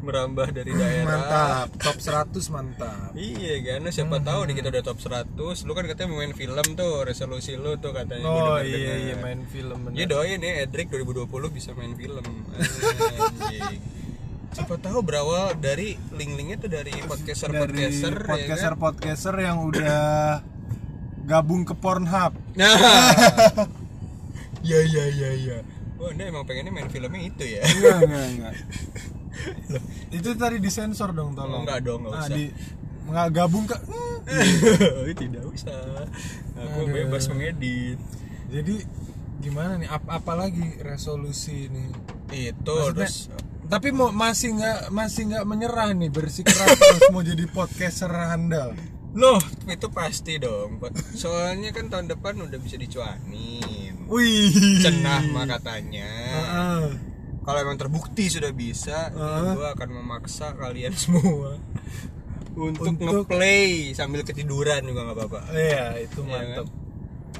merambah 0.00 0.48
dari 0.48 0.72
daerah. 0.72 1.04
Mantap. 1.04 1.68
Top 1.76 1.96
100 2.00 2.40
mantap. 2.48 3.12
Iya 3.12 3.60
kan, 3.60 3.84
siapa 3.92 4.16
tahu 4.20 4.48
nih 4.48 4.54
kita 4.56 4.72
udah 4.72 4.84
top 4.84 4.98
100 4.98 5.36
Lu 5.68 5.72
kan 5.76 5.84
katanya 5.84 6.08
main 6.10 6.32
film 6.32 6.66
tuh, 6.72 7.04
resolusi 7.04 7.60
lu 7.60 7.76
tuh 7.76 7.92
katanya. 7.92 8.24
Oh 8.24 8.56
Gua 8.56 8.64
iya 8.64 8.96
denger-denger. 8.96 9.04
iya 9.04 9.14
main 9.20 9.40
film 9.44 9.78
bener. 9.84 9.96
Ya 10.00 10.04
doain 10.08 10.40
ya 10.40 10.52
Edric 10.64 10.88
2020 10.88 11.28
bisa 11.52 11.70
main 11.76 11.92
film. 11.92 12.24
Anjing. 12.24 13.80
Siapa 14.50 14.80
tahu 14.80 14.98
berawal 15.04 15.54
dari 15.60 15.94
link-linknya 16.10 16.56
tuh 16.58 16.70
dari 16.72 16.90
dari 16.90 17.04
podcaster-podcaster 17.06 18.14
ya 18.16 18.26
podcaster 18.26 18.72
kan? 18.74 18.80
podcaster 18.80 19.34
yang 19.38 19.56
udah 19.62 20.40
gabung 21.22 21.62
ke 21.62 21.76
Pornhub. 21.76 22.32
Nah 22.56 23.78
Ya 24.60 24.80
ya 24.80 25.04
ya 25.06 25.30
ya 25.32 25.58
Wah 25.96 26.08
anda 26.08 26.24
emang 26.24 26.44
pengennya 26.44 26.68
main 26.70 26.88
filmnya 26.88 27.20
itu 27.22 27.44
ya? 27.46 27.60
Enggak 27.62 27.96
enggak 28.02 28.24
enggak. 28.32 28.54
Itu 30.10 30.28
tadi 30.34 30.56
disensor 30.58 31.12
dong 31.12 31.32
tolong. 31.32 31.62
Enggak 31.62 31.80
dong, 31.82 32.00
nggak 32.02 32.12
Nah, 32.12 32.24
usah. 32.24 32.34
di 32.34 32.44
nggak 33.02 33.28
gabung 33.30 33.64
ke 33.64 33.76
Tidak 35.20 35.44
usah. 35.44 36.08
Aku 36.56 36.80
Aduh. 36.82 36.92
bebas 36.94 37.28
mengedit. 37.28 38.00
Jadi 38.48 38.74
gimana 39.38 39.76
nih? 39.76 39.88
Ap 39.88 40.04
apalagi 40.06 40.80
resolusi 40.80 41.68
ini? 41.68 41.92
Itu 42.30 42.64
Maksudnya- 42.64 43.04
terus 43.04 43.16
tapi 43.66 43.92
mau 43.92 44.10
masih 44.10 44.56
nggak 44.56 44.90
masih 44.90 45.30
nggak 45.30 45.44
menyerah 45.44 45.92
nih 45.92 46.10
bersikeras 46.10 46.74
terus 46.74 47.06
mau 47.08 47.22
jadi 47.22 47.44
podcaster 47.46 48.10
handal. 48.10 48.74
Loh, 49.12 49.38
itu 49.64 49.86
pasti 49.90 50.38
dong. 50.38 50.78
Soalnya 51.12 51.70
kan 51.70 51.86
tahun 51.86 52.06
depan 52.08 52.40
udah 52.40 52.56
bisa 52.56 52.74
dicuanin. 52.74 53.89
Wih 54.10 54.50
Cenah 54.78 55.22
mah 55.28 55.46
katanya. 55.48 56.10
Heeh. 56.28 56.82
Kalau 57.40 57.58
emang 57.58 57.76
terbukti 57.76 58.26
sudah 58.26 58.50
bisa, 58.50 59.08
Heeh. 59.08 59.54
gua 59.54 59.72
akan 59.72 59.90
memaksa 59.96 60.52
kalian 60.52 60.92
semua 61.00 61.56
untuk, 62.52 62.92
Untuk- 62.92 63.24
ngeplay 63.24 63.90
sambil 63.90 64.20
ketiduran 64.20 64.82
juga 64.82 65.00
nggak 65.02 65.16
apa-apa. 65.16 65.40
iya 65.50 65.96
itu 65.96 66.20
Iya 66.20 66.28
mantep 66.28 66.66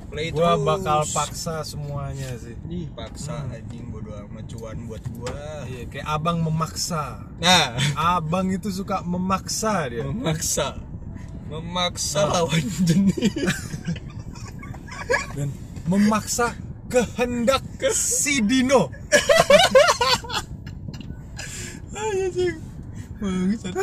Play 0.06 0.30
gua 0.30 0.54
terus. 0.54 0.64
bakal 0.64 1.00
paksa 1.08 1.62
semuanya 1.62 2.34
sih 2.36 2.54
Ih, 2.66 2.90
paksa 2.90 3.46
anjing 3.46 3.90
bodo 3.90 4.10
amat 4.24 4.42
cuan 4.48 4.78
buat 4.84 5.02
gua. 5.12 5.66
iya 5.66 5.86
kayak 5.86 6.02
abang 6.04 6.38
memaksa 6.40 7.26
Nah, 7.36 7.78
abang 7.94 8.48
itu 8.48 8.70
suka 8.70 9.02
memaksa 9.02 9.86
dia 9.86 10.02
memaksa. 10.02 10.78
Memaksa 11.46 12.26
lawan 12.26 12.62
jenis. 12.80 13.34
memaksa 15.90 16.54
kehendak 16.86 17.62
si 17.90 18.38
Dino. 18.40 18.86
Bangsat. 23.20 23.74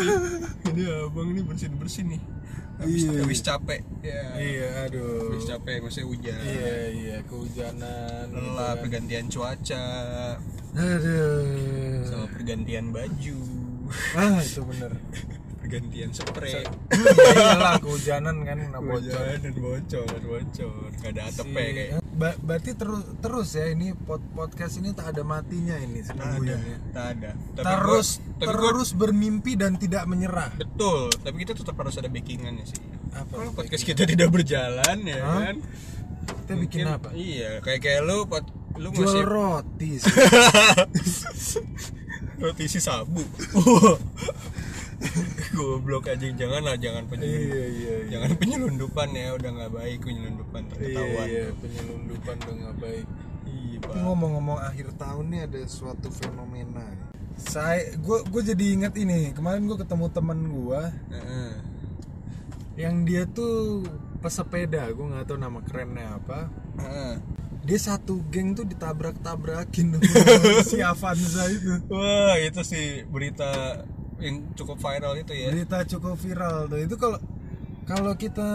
Ini 0.65 0.83
abang 1.05 1.29
nih 1.29 1.43
bersin-bersin 1.43 2.09
nih. 2.09 2.21
Habis, 2.77 3.03
Iya. 3.03 3.21
habis 3.25 3.41
capek. 3.41 3.81
Ya. 4.05 4.21
iya 4.37 4.67
aduh 4.85 5.33
Habis 5.33 5.49
capek 5.49 5.81
maksudnya 5.81 6.07
hujan. 6.07 6.37
iya 6.39 6.75
iya 6.93 7.17
kehujanan 7.25 8.25
gitu 8.29 8.37
Lelah 8.37 8.71
kan. 8.71 8.81
pergantian 8.85 9.25
cuaca 9.27 9.85
aduh 10.77 12.05
sama 12.05 12.25
pergantian 12.29 12.93
baju. 12.93 13.39
ah 14.13 14.37
itu 14.39 14.61
bener 14.61 14.91
Pergantian 15.67 16.09
spray. 16.09 16.63
iyalah 16.63 17.75
kehujanan 17.83 18.39
kan 18.41 18.55
kena 18.57 18.79
bocor 18.79 19.19
dan 19.35 19.53
bocor, 19.53 20.07
bocor. 20.17 20.87
Gak 20.97 21.11
ada 21.11 21.21
atapnya 21.27 21.59
Si- 21.59 21.75
kayak. 21.75 21.91
Ba- 22.09 22.39
berarti 22.39 22.71
terus 22.73 23.03
terus 23.19 23.49
ya 23.53 23.67
ini 23.67 23.91
pod 23.93 24.23
podcast 24.31 24.79
ini 24.79 24.89
tak 24.89 25.11
ada 25.11 25.21
matinya 25.21 25.75
ini 25.75 26.01
Tak 26.01 26.15
Senang 26.15 26.29
ada, 26.33 26.39
Guyon 26.39 26.61
ya. 26.63 26.77
tak 26.89 27.05
ada. 27.13 27.29
Tapi 27.53 27.65
terus 27.67 28.07
gua- 28.15 28.31
tapi 28.33 28.47
gua- 28.49 28.63
terus 28.71 28.89
bermimpi 28.91 29.51
dan 29.53 29.75
tidak 29.75 30.03
menyerah 30.05 30.49
betul. 30.51 31.11
Tapi 31.13 31.35
kita 31.37 31.51
tetap 31.53 31.75
harus 31.75 31.93
ada 31.93 32.07
backingannya 32.07 32.63
sih. 32.63 32.79
apa 33.09 33.27
Kalau 33.29 33.51
podcast 33.51 33.83
kita 33.83 34.03
tidak 34.03 34.29
berjalan 34.29 34.97
ya 35.03 35.19
Hah? 35.19 35.35
kan. 35.43 35.55
kita 36.37 36.53
bikin 36.55 36.79
Mungkin- 36.81 36.87
apa 36.89 37.09
Iya, 37.11 37.51
kayak 37.59 37.79
kayak 37.81 38.01
lu 38.01 38.23
pot 38.23 38.45
lu 38.77 38.87
jual 38.89 39.03
masih 39.03 39.23
roti 39.23 39.91
sih. 39.97 40.13
roti 42.39 42.65
si 42.65 42.79
sabu. 42.79 43.19
Goblok 45.57 46.09
aja 46.09 46.25
jangan 46.33 46.61
lah 46.65 46.75
jangan 46.77 47.05
penyelundupan. 47.05 47.53
iya 47.53 47.65
iya 47.69 47.95
iya. 48.01 48.09
Jangan 48.17 48.31
penyelundupan 48.41 49.07
ya, 49.13 49.27
udah 49.37 49.49
nggak 49.53 49.71
baik 49.73 49.99
penyelundupan 50.01 50.61
iya 50.61 50.69
terketahuan. 50.73 51.27
iya 51.29 51.45
penyelundupan 51.61 52.35
udah 52.41 52.55
nggak 52.57 52.77
baik. 52.81 53.05
Iya, 53.47 53.77
ngomong-ngomong 54.03 54.59
akhir 54.59 54.87
tahun 54.97 55.25
nih 55.31 55.41
ada 55.47 55.59
suatu 55.69 56.09
fenomena. 56.09 56.87
Saya 57.37 57.93
gue 57.93 58.17
gue 58.25 58.41
jadi 58.41 58.65
ingat 58.73 58.93
ini. 58.97 59.29
Kemarin 59.31 59.69
gue 59.69 59.77
ketemu 59.77 60.05
temen 60.09 60.39
gue 60.49 60.81
Heeh. 61.13 61.51
yang 62.77 63.05
dia 63.05 63.29
tuh 63.29 63.85
pesepeda 64.17 64.89
gue 64.89 65.05
nggak 65.05 65.29
tahu 65.29 65.37
nama 65.37 65.61
kerennya 65.61 66.17
apa. 66.17 66.49
Heeh. 66.81 67.15
dia 67.67 67.75
satu 67.75 68.23
geng 68.31 68.55
tuh 68.55 68.63
ditabrak-tabrakin 68.63 69.99
sama 69.99 70.63
si 70.71 70.79
Avanza 70.79 71.51
itu. 71.51 71.75
Wah, 71.91 72.39
itu 72.39 72.63
sih 72.63 73.03
berita 73.11 73.83
yang 74.17 74.35
cukup 74.53 74.77
viral 74.77 75.13
itu 75.15 75.31
ya. 75.31 75.47
berita 75.49 75.77
cukup 75.83 76.15
viral 76.15 76.65
tuh 76.65 76.79
itu 76.79 76.95
kalau 76.95 77.19
kalau 77.83 78.13
kita 78.13 78.49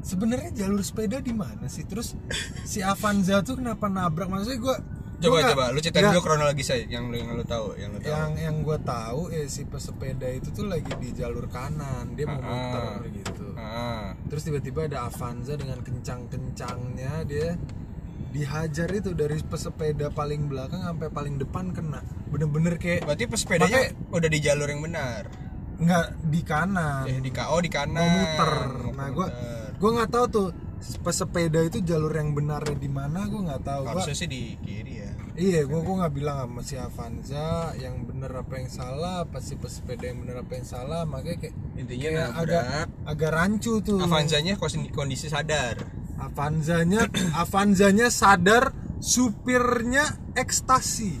sebenarnya 0.00 0.50
jalur 0.56 0.80
sepeda 0.80 1.20
di 1.20 1.30
mana 1.30 1.66
sih 1.66 1.84
terus 1.84 2.16
si 2.64 2.80
Avanza 2.80 3.40
tuh 3.40 3.60
kenapa 3.60 3.86
nabrak 3.86 4.26
maksudnya 4.26 4.58
gue 4.58 4.76
Coba 5.20 5.44
coba 5.44 5.68
lu 5.68 5.84
ceritain 5.84 6.08
dulu 6.08 6.24
kronologi 6.24 6.64
saya 6.64 6.80
yang 6.88 7.12
lu 7.12 7.20
yang 7.20 7.36
lu 7.36 7.44
tahu, 7.44 7.76
yang 7.76 7.92
lu 7.92 8.00
tahu. 8.00 8.08
yang 8.08 8.30
yang 8.40 8.56
gue 8.64 8.78
tahu 8.80 9.28
ya 9.28 9.44
si 9.44 9.68
pesepeda 9.68 10.24
itu 10.32 10.48
tuh 10.48 10.64
lagi 10.64 10.88
di 10.96 11.12
jalur 11.12 11.44
kanan 11.44 12.16
dia 12.16 12.24
mau 12.24 12.40
Ah. 12.40 12.48
muter 12.48 12.88
gitu 13.12 13.46
Ah. 13.52 14.16
terus 14.32 14.48
tiba-tiba 14.48 14.88
ada 14.88 15.12
Avanza 15.12 15.60
dengan 15.60 15.84
kencang-kencangnya 15.84 17.28
dia 17.28 17.52
dihajar 18.30 18.88
itu 18.88 19.10
dari 19.10 19.36
pesepeda 19.38 20.08
paling 20.08 20.46
belakang 20.46 20.80
sampai 20.80 21.08
paling 21.08 21.34
depan 21.36 21.70
kena 21.70 21.98
bener-bener 22.26 22.74
kayak 22.76 23.02
Berarti 23.02 23.26
pesepedanya 23.26 23.80
udah 24.08 24.28
di 24.28 24.38
jalur 24.38 24.66
yang 24.66 24.80
benar. 24.80 25.26
nggak 25.76 26.06
di 26.24 26.40
kanan 26.40 27.04
Eh 27.04 27.18
di 27.18 27.28
KO 27.28 27.56
di 27.58 27.68
kanan. 27.68 27.96
mau 27.96 28.06
muter 28.06 28.52
Mau 28.78 28.92
nah 28.92 29.08
gue 29.08 29.26
muter. 29.26 29.70
gue 29.74 29.90
nggak 29.90 30.10
tahu 30.10 30.24
tuh 30.28 30.48
pesepeda 30.98 31.60
itu 31.62 31.80
jalur 31.80 32.10
yang 32.10 32.30
benarnya 32.30 32.72
di 32.74 32.86
mana 32.86 33.24
gue 33.24 33.40
nggak 33.40 33.62
tahu 33.62 33.82
harusnya 33.84 34.14
sih 34.14 34.24
di 34.24 34.56
kiri 34.56 34.94
ya. 34.98 35.10
iya 35.34 35.60
gue 35.62 35.76
gue 35.76 35.94
nggak 35.94 36.12
bilang 36.12 36.36
sama 36.38 36.60
si 36.60 36.76
Avanza 36.76 37.48
yang 37.74 38.04
bener 38.04 38.32
apa 38.34 38.54
yang 38.56 38.68
salah 38.68 39.24
apa 39.24 39.40
si 39.40 39.56
pesepeda 39.56 40.04
yang 40.04 40.20
bener 40.20 40.40
apa 40.40 40.52
yang 40.54 40.64
salah 40.64 41.02
makanya 41.04 41.38
kayak 41.42 41.54
Intinya 41.76 42.08
kayak 42.08 42.28
agak 42.36 42.64
agak 43.06 43.30
rancu 43.30 43.72
tuh 43.80 43.98
Avanzanya 43.98 44.54
kondisi 44.90 45.26
sadar. 45.26 45.80
Avanzanya 46.20 47.08
Avanzanya 47.42 48.08
sadar 48.08 48.72
supirnya 49.00 50.04
ekstasi 50.36 51.16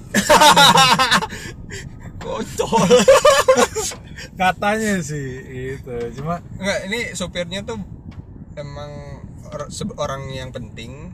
Kontol. 2.20 2.84
katanya 4.40 5.00
sih 5.00 5.40
itu 5.72 5.96
cuma 6.14 6.44
Enggak, 6.60 6.78
ini 6.86 7.00
sopirnya 7.12 7.64
tuh 7.64 7.80
emang 8.54 9.24
orang 9.96 10.28
yang 10.28 10.52
penting 10.52 11.10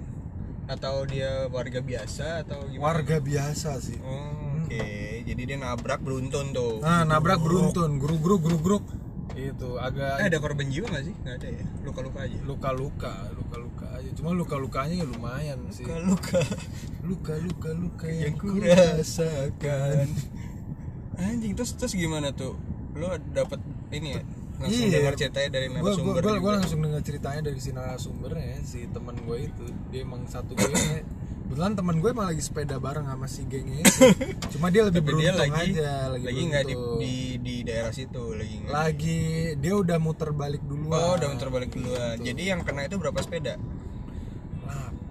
atau 0.66 1.06
dia 1.06 1.46
warga 1.46 1.78
biasa 1.78 2.42
atau 2.42 2.66
gimana? 2.66 2.82
warga 2.84 3.16
biasa 3.22 3.78
sih 3.78 3.96
Oh, 4.02 4.66
Oke, 4.66 5.22
jadi 5.22 5.42
dia 5.46 5.56
nabrak 5.56 6.02
beruntun 6.02 6.50
tuh. 6.50 6.82
nah 6.82 7.06
nabrak 7.06 7.38
beruntun 7.38 8.02
gruk 8.02 8.18
gruk 8.18 8.42
gruk 8.42 8.60
gruk 8.60 8.84
itu 9.38 9.78
agak 9.78 10.18
Eh, 10.18 10.26
ada 10.26 10.38
korban 10.40 10.66
jiwa 10.66 10.88
nggak 10.88 11.04
sih? 11.04 11.14
Nggak 11.22 11.34
ada 11.38 11.48
ya. 11.52 11.64
Luka-luka 11.84 12.18
aja. 12.24 12.38
luka-luka 12.42 13.12
luka-luka 13.30 13.36
aja 13.36 13.44
cuma 14.16 14.32
luka-lukanya 14.32 14.94
ya 14.96 15.06
lumayan 15.06 15.58
sih 15.68 15.84
Luka-luka 15.84 16.40
luka-luka 17.04 17.68
luka 17.70 18.06
yang 18.08 18.32
yang 18.32 18.34
ku 18.34 18.48
ku 18.48 18.58
rasakan. 18.58 20.08
Anjing 21.16 21.52
terus 21.52 21.72
terus 21.72 21.92
gimana 21.92 22.32
tuh? 22.32 22.56
Lu 22.92 23.06
dapet 23.30 23.60
ini 23.90 24.16
ya? 24.16 24.22
Langsung 24.56 24.72
Iya. 24.82 24.94
dengar 24.96 25.14
ceritanya 25.14 25.48
dari 25.52 25.66
gue 25.68 25.76
narasumber 25.76 26.22
gue 26.24 26.32
juga. 26.34 26.50
langsung 26.56 26.80
dengar 26.80 27.02
ceritanya 27.02 27.40
dari 27.44 27.60
si 27.60 27.70
narasumbernya 27.70 28.44
ya, 28.46 28.58
si 28.62 28.78
teman 28.88 29.16
gue 29.18 29.36
itu 29.44 29.64
dia 29.90 30.00
emang 30.00 30.24
satu 30.24 30.52
gengnya 30.52 31.04
kebetulan 31.46 31.72
teman 31.76 31.96
gue 31.96 32.10
emang 32.10 32.26
lagi 32.26 32.40
sepeda 32.40 32.76
bareng 32.76 33.04
sama 33.04 33.28
si 33.28 33.44
gengnya 33.44 33.78
itu 33.78 34.00
cuma 34.56 34.66
dia 34.66 34.82
lebih 34.82 34.98
Tapi 34.98 35.08
beruntung 35.12 35.28
dia 35.28 35.34
lagi 35.38 35.60
aja 35.70 35.92
lagi, 36.08 36.24
lagi 36.24 36.40
nggak 36.42 36.64
di, 36.64 36.74
di 36.98 37.14
di 37.38 37.54
daerah 37.62 37.92
situ 37.92 38.24
lagi 38.32 38.56
lagi 38.66 39.20
dia 39.54 39.74
udah 39.76 39.98
muter 40.00 40.32
balik 40.32 40.64
duluan 40.64 40.96
Oh, 40.98 41.12
udah 41.14 41.28
muter 41.30 41.48
balik 41.48 41.70
duluan. 41.70 42.16
Gitu. 42.16 42.26
Jadi 42.26 42.42
yang 42.48 42.60
kena 42.64 42.88
itu 42.88 42.96
berapa 42.96 43.20
sepeda? 43.20 43.60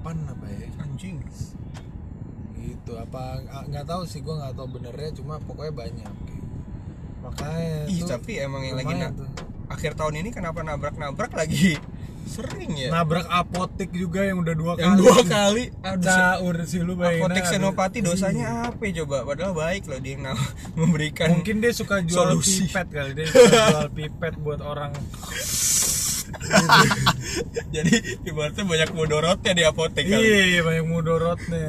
8 0.05 0.13
apa 0.29 0.45
ya? 0.47 0.69
Anjing. 0.79 1.17
gitu 2.55 2.93
apa 2.95 3.41
nggak 3.63 3.85
tahu 3.85 4.05
sih 4.05 4.21
gue 4.21 4.29
nggak 4.31 4.53
tahu 4.53 4.67
benernya 4.71 5.09
cuma 5.13 5.37
pokoknya 5.39 5.73
banyak 5.75 6.13
makanya 7.19 7.85
Ih, 7.85 7.99
tuh 7.99 8.09
tapi 8.11 8.37
emang 8.37 8.61
yang 8.63 8.73
lagi 8.75 8.93
na- 8.95 9.09
tuh. 9.11 9.29
akhir 9.67 9.93
tahun 9.93 10.21
ini 10.21 10.29
kenapa 10.29 10.61
nabrak-nabrak 10.61 11.29
lagi? 11.31 11.77
Sering 12.25 12.73
ya? 12.75 12.89
Nabrak 12.91 13.25
apotek 13.27 13.89
juga 13.91 14.21
yang 14.21 14.41
udah 14.41 14.53
dua 14.53 14.73
yang 14.75 14.93
kali. 14.93 14.99
dua 14.99 15.17
kali? 15.23 15.63
Aduh 15.79 16.05
caur 16.07 16.55
sih 16.63 16.81
lu 16.81 16.93
bayangin 16.95 17.21
apotek 17.21 17.45
senopati 17.47 17.97
dosanya 18.01 18.45
Iya. 18.45 18.69
apa 18.73 18.81
coba? 18.95 19.17
Padahal 19.27 19.53
baik 19.53 19.83
loh 19.85 19.99
dia 19.99 20.13
yang 20.15 20.25
memberikan 20.79 21.27
mungkin 21.31 21.55
dia 21.59 21.69
suka 21.71 22.01
jual 22.01 22.33
Solusi. 22.33 22.65
pipet 22.65 22.87
kali 22.89 23.11
dia 23.13 23.25
suka 23.27 23.45
jual 23.77 23.89
pipet 23.91 24.33
buat 24.37 24.61
orang 24.61 24.89
jadi 27.75 27.93
ibaratnya 28.23 28.63
banyak 28.63 28.89
mudorotnya 28.91 29.51
di 29.51 29.63
apotek 29.63 30.05
kali. 30.05 30.25
Iya 30.51 30.61
banyak 30.61 30.85
mudorotnya. 30.85 31.67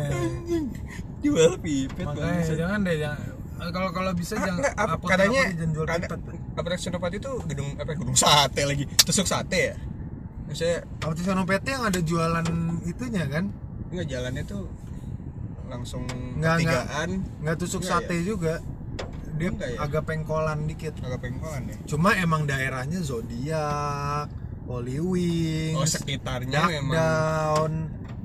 Jual 1.25 1.59
pipet 1.59 2.07
makanya 2.07 2.39
bangsat. 2.39 2.57
jangan 2.57 2.79
deh 2.81 2.97
jangan. 2.97 3.31
Kalau 3.67 3.91
kalau 3.91 4.13
bisa 4.13 4.35
Ah, 4.35 4.41
jangan 4.43 4.59
enggak, 4.59 4.75
ap- 4.77 4.91
apotek- 4.93 5.11
katanya 5.11 5.43
jangan 5.51 5.71
jual 5.73 5.87
pipet 5.89 6.21
apotek 6.55 6.79
senopati 6.79 7.17
itu 7.17 7.33
gedung 7.47 7.69
apa 7.75 7.91
ya, 7.91 7.97
gedung 7.97 8.17
sate 8.17 8.63
lagi. 8.63 8.85
Tusuk 9.01 9.27
sate 9.27 9.59
ya? 9.65 9.75
Maksudnya 10.47 10.77
apotek 10.97 11.25
senopati 11.25 11.69
yang 11.69 11.85
ada 11.85 12.01
jualan 12.01 12.47
itunya 12.85 13.25
kan? 13.27 13.45
Nggak 13.89 14.07
jalannya 14.07 14.45
tuh 14.45 14.63
langsung 15.67 16.05
Nggak, 16.37 16.55
pertigaan 16.61 17.11
nggak 17.41 17.57
tusuk 17.57 17.83
Enggak 17.83 17.99
sate 18.03 18.17
juga. 18.23 18.55
Dia 19.35 19.49
Enggak 19.51 19.69
ya? 19.69 19.79
agak 19.83 20.03
pengkolan 20.05 20.59
dikit. 20.65 20.95
Agak 20.99 21.21
pengkolan 21.21 21.63
ya? 21.67 21.77
Cuma 21.87 22.15
emang 22.15 22.45
daerahnya 22.45 23.01
zodiak 23.01 24.29
Holy 24.67 24.99
Wings 24.99 25.77
oh 25.77 25.87
sekitarnya 25.87 26.59
Duck 26.59 26.71
memang 26.73 26.97
Down. 26.97 27.73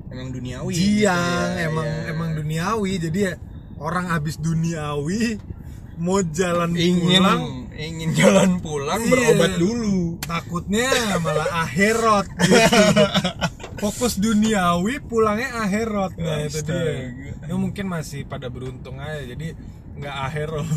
emang 0.10 0.28
duniawi 0.30 0.74
Jiang 0.74 1.16
gitu 1.16 1.56
ya, 1.56 1.66
emang 1.66 1.88
ya. 1.88 2.00
emang 2.10 2.30
duniawi. 2.34 2.92
Jadi 3.00 3.20
ya 3.22 3.34
orang 3.78 4.06
habis 4.10 4.36
duniawi 4.36 5.38
mau 5.96 6.20
jalan 6.26 6.74
ingin 6.74 7.22
pulang. 7.22 7.42
ingin 7.72 8.10
jalan 8.12 8.52
pulang 8.58 9.00
Iya. 9.00 9.10
berobat 9.10 9.54
dulu. 9.56 10.18
Takutnya 10.20 10.90
malah 11.18 11.50
akhirat 11.64 12.26
gitu. 12.42 13.04
fokus 13.78 14.18
duniawi 14.18 14.98
pulangnya 15.00 15.62
akhirat. 15.62 16.12
Nah 16.16 16.38
itu 16.44 16.60
dia. 16.62 17.14
Ya 17.46 17.56
mungkin 17.56 17.86
masih 17.86 18.26
pada 18.26 18.50
beruntung 18.50 18.98
aja 18.98 19.22
jadi 19.24 19.54
nggak 19.96 20.16
akhirat. 20.26 20.68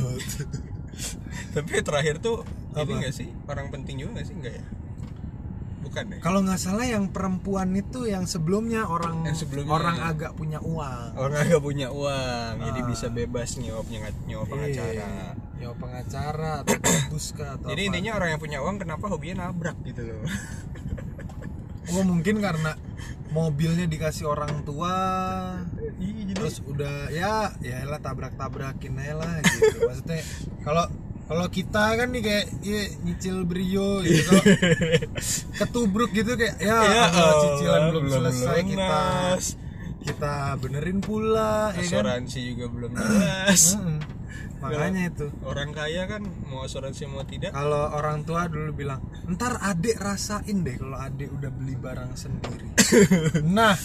Tapi 1.52 1.72
terakhir 1.82 2.20
tuh 2.20 2.44
Apa? 2.70 2.84
ini 2.84 2.92
nggak 3.02 3.14
sih? 3.14 3.28
Orang 3.44 3.66
penting 3.68 3.98
juga 3.98 4.20
nggak 4.20 4.26
sih? 4.28 4.36
Enggak 4.36 4.54
ya 4.60 4.64
bukan 5.84 6.04
ya 6.08 6.18
kalau 6.18 6.40
nggak 6.40 6.56
salah 6.56 6.82
yang 6.82 7.06
perempuan 7.06 7.70
itu 7.72 8.04
yang 8.04 8.24
sebelumnya 8.24 8.84
orang 8.84 9.22
Yang 9.22 9.44
sebelumnya. 9.44 9.70
orang 9.70 9.96
agak 10.02 10.32
punya 10.32 10.58
uang 10.58 11.10
orang 11.14 11.38
agak 11.40 11.60
punya 11.60 11.88
uang 11.88 12.52
jadi 12.58 12.80
Ah. 12.80 12.86
bisa 12.86 13.06
bebas 13.08 13.54
nyuap 13.56 13.86
nyuap 14.24 14.46
pengacara 14.46 14.90
Iya, 14.90 15.08
nyawa 15.60 15.74
pengacara 15.76 16.52
atau 16.60 16.76
kah 16.76 17.04
atau 17.54 17.68
jadi 17.68 17.80
apa. 17.80 17.88
intinya 17.88 18.12
orang 18.14 18.28
yang 18.30 18.40
punya 18.40 18.58
uang 18.58 18.76
kenapa 18.76 19.04
hobinya 19.06 19.46
nabrak 19.46 19.76
gitu 19.84 20.02
loh 20.02 20.24
oh 21.86 22.02
mungkin 22.02 22.40
karena 22.40 22.72
mobilnya 23.30 23.84
dikasih 23.84 24.24
orang 24.24 24.62
tua 24.62 24.94
iya 25.98 26.32
terus 26.34 26.58
udah 26.60 27.10
ya 27.10 27.52
ya 27.60 27.82
lah 27.84 27.98
tabrak 27.98 28.34
tabrakin 28.34 28.94
aja 28.96 29.14
lah 29.14 29.32
gitu 29.42 29.84
maksudnya 29.84 30.22
kalau 30.62 30.84
kalau 31.24 31.46
kita 31.48 31.84
kan 31.96 32.08
nih 32.12 32.22
kayak 32.22 32.46
ya, 32.60 32.82
nyicil 33.00 33.36
brio 33.48 34.04
gitu. 34.04 34.28
Kalau 34.28 34.44
ketubruk 35.64 36.10
gitu 36.12 36.36
kayak 36.36 36.60
ya, 36.60 36.76
Ya 36.84 37.04
Allah, 37.08 37.32
cicilan 37.40 37.82
belum, 37.90 38.02
belum 38.04 38.12
selesai 38.12 38.58
kita 38.68 39.00
lunas. 39.00 39.46
kita. 40.04 40.36
Benerin 40.60 40.98
pula 41.00 41.72
ya 41.72 41.80
kan? 41.80 42.04
Asuransi 42.04 42.38
juga 42.52 42.64
belum 42.68 42.90
jelas 42.92 43.62
makanya 44.64 45.12
itu. 45.12 45.26
orang 45.44 45.70
kaya 45.76 46.08
kan 46.08 46.24
mau 46.48 46.64
asuransi 46.64 47.04
mau 47.04 47.20
tidak? 47.28 47.52
Kalau 47.52 47.84
orang 47.92 48.24
tua 48.24 48.48
dulu 48.48 48.72
bilang 48.72 49.04
ntar 49.28 49.60
adik 49.60 50.00
rasain 50.00 50.64
deh 50.64 50.80
kalau 50.80 50.96
adik 50.96 51.28
udah 51.28 51.50
beli 51.52 51.76
barang 51.76 52.16
sendiri. 52.16 52.68
Nah. 53.56 53.76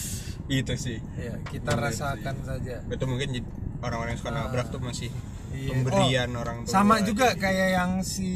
Itu 0.50 0.74
sih. 0.74 0.98
Ya 1.14 1.38
kita 1.46 1.76
Bener 1.76 1.92
rasakan 1.92 2.36
saja. 2.42 2.82
Itu 2.88 3.04
mungkin 3.06 3.44
orang-orang 3.84 4.16
yang 4.16 4.20
suka 4.20 4.32
nabrak 4.34 4.66
tuh 4.72 4.80
masih 4.82 5.12
Iya. 5.50 5.68
pemberian 5.74 6.30
orang 6.32 6.56
tua. 6.62 6.70
sama 6.70 7.02
juga 7.02 7.34
kayak 7.34 7.68
yang 7.72 7.92
si 8.00 8.30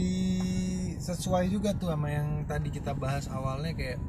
sesuai 0.96 1.46
juga 1.46 1.70
tuh 1.72 1.88
sama 1.88 2.08
yang 2.08 2.42
tadi 2.44 2.68
kita 2.68 2.92
bahas 2.92 3.28
awalnya 3.28 3.70
kayak 3.72 4.00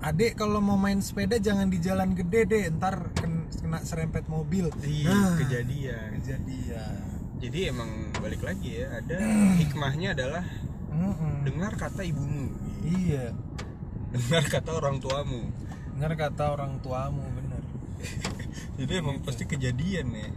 adek 0.00 0.36
kalau 0.36 0.60
mau 0.60 0.76
main 0.76 1.00
sepeda 1.00 1.38
jangan 1.38 1.66
di 1.66 1.78
jalan 1.78 2.12
gede 2.12 2.40
deh 2.44 2.64
ntar 2.70 3.08
ken- 3.12 3.48
kena 3.54 3.80
serempet 3.80 4.28
mobil. 4.28 4.68
Iya 4.78 5.08
Nah, 5.08 5.34
kejadian. 5.38 6.08
Kejadian. 6.20 6.96
Jadi 7.40 7.58
emang 7.66 7.90
balik 8.14 8.40
lagi 8.40 8.76
ya 8.76 8.92
ada 8.94 9.16
hikmahnya 9.56 10.12
adalah 10.12 10.44
Mm-mm. 10.90 11.42
dengar 11.42 11.72
kata 11.74 12.04
ibumu. 12.04 12.52
Iya. 12.84 13.32
Dengar 14.12 14.44
kata 14.44 14.70
orang 14.74 15.00
tuamu. 15.00 15.48
Bener 15.90 16.12
kata 16.14 16.52
orang 16.52 16.76
tuamu 16.78 17.24
bener. 17.32 17.62
Jadi 18.78 18.92
emang 18.94 19.24
pasti 19.24 19.44
kejadian 19.44 20.12
ya 20.12 20.28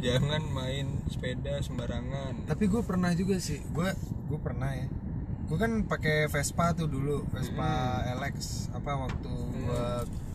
jangan 0.00 0.42
main 0.50 0.86
sepeda 1.10 1.60
sembarangan. 1.62 2.48
Tapi 2.48 2.64
gue 2.66 2.82
pernah 2.82 3.10
juga 3.14 3.38
sih. 3.38 3.62
Gue 3.70 3.90
gue 4.00 4.38
pernah 4.40 4.72
ya. 4.74 4.86
Gue 5.44 5.58
kan 5.60 5.84
pakai 5.84 6.26
Vespa 6.32 6.72
tuh 6.72 6.88
dulu. 6.88 7.26
Vespa 7.30 8.02
LX 8.18 8.70
apa 8.74 8.92
waktu 9.06 9.32
gue 9.32 9.86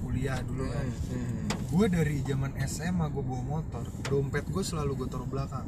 kuliah 0.05 0.39
dulu 0.45 0.65
kan. 0.69 0.87
Hmm. 1.11 1.45
gue 1.69 1.85
dari 1.85 2.25
zaman 2.25 2.57
SMA 2.65 3.05
gue 3.13 3.23
bawa 3.23 3.43
motor. 3.59 3.85
Dompet 4.09 4.45
gue 4.49 4.63
selalu 4.63 5.05
gue 5.05 5.07
taruh 5.11 5.29
belakang. 5.29 5.67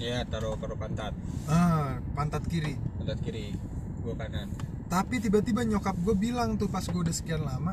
Ya 0.00 0.24
taruh 0.24 0.56
taruh 0.56 0.78
pantat. 0.78 1.12
Ah 1.50 1.98
pantat 2.14 2.44
kiri. 2.46 2.78
Pantat 3.00 3.20
kiri 3.20 3.52
gua 4.02 4.18
kanan. 4.18 4.50
Tapi 4.90 5.22
tiba-tiba 5.22 5.64
nyokap 5.64 5.96
gue 6.02 6.16
bilang 6.18 6.58
tuh 6.60 6.68
pas 6.68 6.84
gue 6.84 7.00
udah 7.00 7.14
sekian 7.14 7.46
lama 7.46 7.72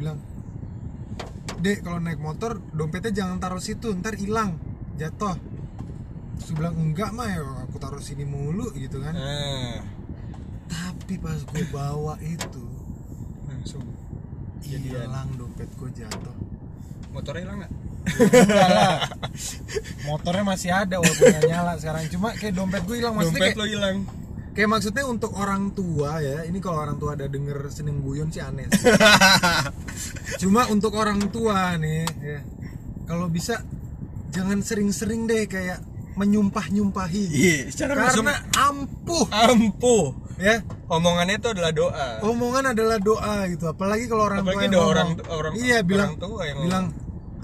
bilang 0.00 0.16
dek 1.60 1.84
kalau 1.84 2.00
naik 2.00 2.16
motor 2.16 2.56
dompetnya 2.72 3.12
jangan 3.12 3.36
taruh 3.36 3.60
situ 3.60 3.92
ntar 4.00 4.16
hilang 4.16 4.56
jatuh. 5.00 5.36
Terus 6.36 6.48
gue 6.52 6.56
bilang 6.60 6.76
enggak 6.76 7.10
mah 7.16 7.28
ya 7.32 7.40
aku 7.64 7.76
taruh 7.80 8.00
sini 8.04 8.28
mulu 8.28 8.68
gitu 8.76 9.00
kan. 9.00 9.16
Ah 9.16 10.00
tapi 11.10 11.26
pas 11.26 11.42
gue 11.42 11.66
bawa 11.74 12.14
itu 12.22 12.62
langsung 13.50 13.82
Jadian. 14.62 15.10
hilang 15.10 15.28
dompet 15.34 15.66
gue 15.74 15.90
jatuh. 15.90 16.36
Motornya 17.10 17.42
hilang 17.42 17.58
nggak? 17.66 17.72
Enggak 18.30 18.68
lah. 18.70 18.98
Motornya 20.06 20.44
masih 20.46 20.70
ada 20.70 21.02
walaupun 21.02 21.26
nggak 21.26 21.50
nyala 21.50 21.74
sekarang. 21.82 22.06
Cuma 22.14 22.30
kayak 22.38 22.54
dompet 22.54 22.86
gue 22.86 23.02
hilang. 23.02 23.18
Maksudnya 23.18 23.42
dompet 23.42 23.50
kayak, 23.50 23.58
lo 23.58 23.66
hilang. 23.66 23.96
Kayak 24.54 24.68
maksudnya 24.70 25.04
untuk 25.10 25.34
orang 25.34 25.74
tua 25.74 26.22
ya 26.22 26.46
ini 26.46 26.58
kalau 26.62 26.78
orang 26.78 27.02
tua 27.02 27.18
ada 27.18 27.26
denger 27.26 27.58
seneng 27.74 28.06
guyon 28.06 28.30
sih 28.30 28.38
aneh 28.38 28.70
sih. 28.70 28.86
cuma 30.46 30.70
untuk 30.70 30.94
orang 30.94 31.26
tua 31.34 31.74
nih 31.74 32.06
ya. 32.22 32.38
Kalau 33.10 33.26
bisa 33.26 33.66
jangan 34.30 34.58
sering-sering 34.60 35.26
deh 35.26 35.44
kayak 35.44 35.82
menyumpah-nyumpahi. 36.14 37.24
Iya 37.28 37.58
secara 37.68 37.92
langsung. 37.96 38.24
karena 38.24 38.36
ampuh. 38.56 39.26
Ampuh. 39.30 40.06
Ya. 40.36 40.64
Omongannya 40.86 41.36
itu 41.36 41.48
adalah 41.48 41.70
doa. 41.70 42.08
Omongan 42.22 42.72
adalah 42.72 42.96
doa 42.98 43.44
gitu. 43.46 43.64
Apalagi 43.66 44.04
kalau 44.06 44.24
orang 44.24 44.40
Apalagi 44.40 44.56
tua 44.56 44.62
yang 44.62 44.70
ada 44.70 44.78
ngomong. 44.78 44.90
orang- 44.90 45.10
orang- 45.30 45.54
iya 45.56 45.76
orang 45.76 45.86
bilang 45.86 46.10
tua 46.16 46.42
yang 46.44 46.58
bilang 46.60 46.84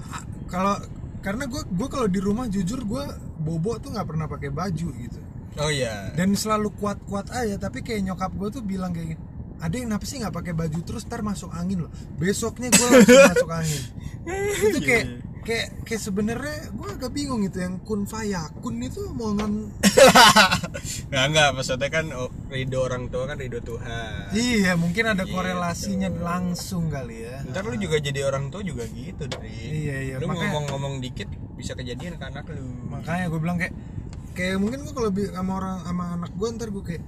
"Ah, 0.03 0.21
kalau 0.47 0.75
karena 1.19 1.43
gue 1.45 1.61
gue 1.63 1.87
kalau 1.87 2.07
di 2.07 2.19
rumah 2.19 2.45
jujur 2.47 2.79
gue 2.81 3.03
bobo 3.37 3.77
tuh 3.77 3.91
nggak 3.91 4.07
pernah 4.07 4.25
pakai 4.25 4.49
baju 4.49 4.87
gitu. 4.95 5.19
Oh 5.57 5.69
iya. 5.69 6.09
Dan 6.13 6.33
selalu 6.33 6.73
kuat-kuat 6.73 7.29
aja 7.31 7.57
tapi 7.59 7.81
kayak 7.81 8.01
nyokap 8.03 8.31
gue 8.31 8.49
tuh 8.51 8.61
bilang 8.61 8.91
kayak 8.91 9.17
ada 9.57 9.73
kenapa 9.73 10.03
sih 10.03 10.17
nggak 10.17 10.33
pakai 10.33 10.53
baju? 10.53 10.79
Terus 10.81 11.01
ntar 11.03 11.21
masuk 11.21 11.49
angin 11.51 11.81
loh. 11.81 11.91
Besoknya 12.15 12.69
gue 12.69 12.87
langsung 12.87 13.21
masuk 13.33 13.51
angin. 13.51 13.81
Itu 14.63 14.79
kayak 14.79 15.05
Iya, 15.07 15.21
kayak 15.47 15.87
kayak 15.87 16.01
sebenarnya 16.01 16.57
gue 16.69 16.89
agak 16.91 17.07
bingung 17.09 17.39
gitu 17.41 17.63
yang 17.63 17.79
kun 17.79 18.03
fayakun 18.03 18.83
itu 18.83 18.99
omongan 19.07 19.71
nggak 21.09 21.25
nggak 21.31 21.49
maksudnya 21.55 21.87
kan 21.87 22.05
oh, 22.11 22.27
ridho 22.47 22.79
orang 22.79 23.07
tua 23.07 23.23
kan 23.25 23.39
ridho 23.39 23.59
Tuhan. 23.59 24.27
Iya 24.31 24.75
mungkin 24.75 25.03
ada 25.07 25.23
Gitu. 25.23 25.31
korelasinya 25.31 26.09
langsung 26.13 26.87
kali 26.87 27.23
ya. 27.23 27.47
Ntar 27.47 27.63
lu 27.63 27.75
juga 27.75 27.97
jadi 27.97 28.23
orang 28.23 28.47
tua 28.47 28.59
juga 28.59 28.83
gitu 28.87 29.23
dari 29.25 29.51
Iya, 29.87 29.95
iya, 30.03 30.15
lu 30.19 30.27
makanya- 30.27 30.51
ngomong-ngomong 30.51 30.99
dikit 30.99 31.27
bisa 31.55 31.73
kejadian 31.73 32.15
ke 32.15 32.25
anak 32.25 32.43
lu. 32.47 32.67
Makanya 32.87 33.25
gue 33.27 33.39
bilang 33.39 33.57
kayak 33.57 33.73
kayak 34.31 34.59
mungkin 34.59 34.83
gue 34.83 34.93
kalau 34.93 35.09
sama 35.09 35.51
orang 35.55 35.75
sama 35.81 36.03
anak 36.13 36.31
gue 36.31 36.47
ntar 36.53 36.69
gue 36.69 36.83
kayak 36.85 37.03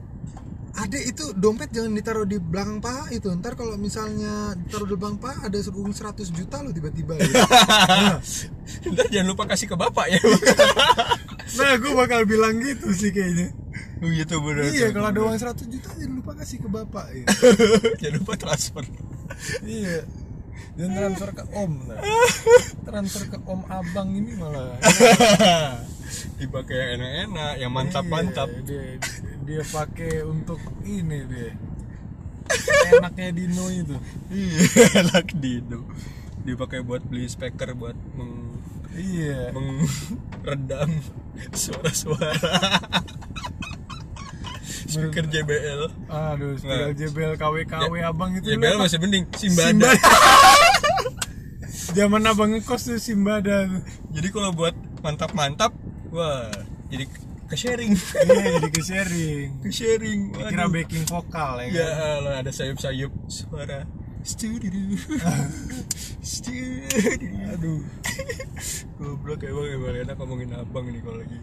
adek 0.79 1.03
itu 1.11 1.25
dompet 1.35 1.69
jangan 1.75 1.91
ditaruh 1.91 2.25
di 2.25 2.37
belakang 2.39 2.79
paha 2.79 3.11
itu. 3.11 3.27
Ntar 3.35 3.59
kalau 3.59 3.75
misalnya 3.75 4.55
ditaruh 4.55 4.87
di 4.87 4.95
belakang 4.95 5.19
paha 5.19 5.37
ada 5.51 5.57
uang 5.59 5.93
100 5.93 6.31
juta 6.31 6.63
lo 6.63 6.71
tiba-tiba. 6.71 7.19
Gitu. 7.19 7.35
nah, 7.39 8.19
ntar 8.95 9.05
jangan 9.11 9.27
lupa 9.27 9.43
kasih 9.51 9.67
ke 9.67 9.75
bapak 9.75 10.07
ya. 10.07 10.21
Nah 11.49 11.81
gue 11.81 11.91
bakal 11.97 12.29
bilang 12.29 12.61
gitu 12.61 12.93
sih 12.93 13.09
kayaknya. 13.09 13.49
Gitu 13.99 14.35
bener 14.39 14.69
iya 14.69 14.93
kalau 14.93 15.09
ada 15.09 15.19
uang 15.25 15.33
100 15.33 15.65
juta 15.65 15.89
jangan 15.97 16.13
lupa 16.21 16.31
kasih 16.37 16.57
ke 16.61 16.69
bapak 16.69 17.05
ya. 17.09 17.25
jangan 18.05 18.15
lupa 18.21 18.33
transfer. 18.37 18.83
Iya. 19.65 20.05
Dan 20.77 20.95
transfer 20.95 21.29
ke 21.35 21.43
om 21.57 21.73
nah. 21.89 21.99
transfer 22.87 23.23
ke 23.33 23.37
om 23.49 23.65
abang 23.67 24.13
ini 24.13 24.37
malah. 24.37 24.77
Dipakai 26.37 26.77
yang 26.77 26.91
enak-enak 27.01 27.53
yang 27.59 27.71
mantap-mantap. 27.73 28.47
Iya, 28.63 29.01
dia 29.49 29.65
pakai 29.65 30.21
untuk 30.29 30.61
ini 30.85 31.25
dia. 31.25 31.57
Enaknya 32.93 33.33
Dino 33.33 33.65
itu. 33.73 33.97
Iya 34.29 34.57
enak 35.01 35.33
Dino. 35.33 35.89
Dipakai 36.45 36.85
buat 36.85 37.01
beli 37.01 37.25
speaker 37.25 37.73
buat 37.73 37.97
meng 38.13 38.61
iya. 38.93 39.49
meredam 39.49 41.01
suara-suara. 41.49 42.29
Speaker 44.89 45.29
JBL 45.29 45.85
aduh 46.09 46.57
tinggal 46.57 46.89
Nah. 46.89 46.97
JBL 46.97 47.37
KW 47.37 47.55
KW 47.69 47.93
abang 48.01 48.33
itu 48.33 48.57
JBL 48.57 48.81
masih 48.81 48.97
mending 48.97 49.29
Simbada 49.37 49.69
Simbada 49.69 49.93
zaman 51.93 52.25
abang 52.25 52.57
ngekos 52.57 52.89
tuh 52.89 52.97
Simbada 52.97 53.69
jadi 54.09 54.33
kalau 54.33 54.49
buat 54.49 54.73
mantap-mantap 55.05 55.77
wah 56.09 56.49
jadi 56.89 57.05
ke 57.49 57.55
sharing 57.57 57.91
iya 57.97 58.61
jadi 58.61 58.69
ke 58.69 58.81
sharing 58.81 59.47
ke 59.59 59.69
sharing 59.69 60.19
kira 60.31 60.65
backing 60.69 61.03
vokal 61.03 61.57
ya 61.59 61.67
ya 61.67 61.87
kan? 61.89 62.17
Allah 62.21 62.33
ada 62.39 62.51
sayup-sayup 62.53 63.09
suara. 63.25 63.89
Studio. 64.19 64.69
Studio. 66.21 66.83
Aduh. 67.55 67.81
Goblok 68.99 69.41
emang 69.41 69.65
emang 69.65 69.95
enak 69.95 70.15
ngomongin 70.19 70.51
abang 70.53 70.85
ini 70.85 70.99
kalau 70.99 71.23
lagi. 71.23 71.39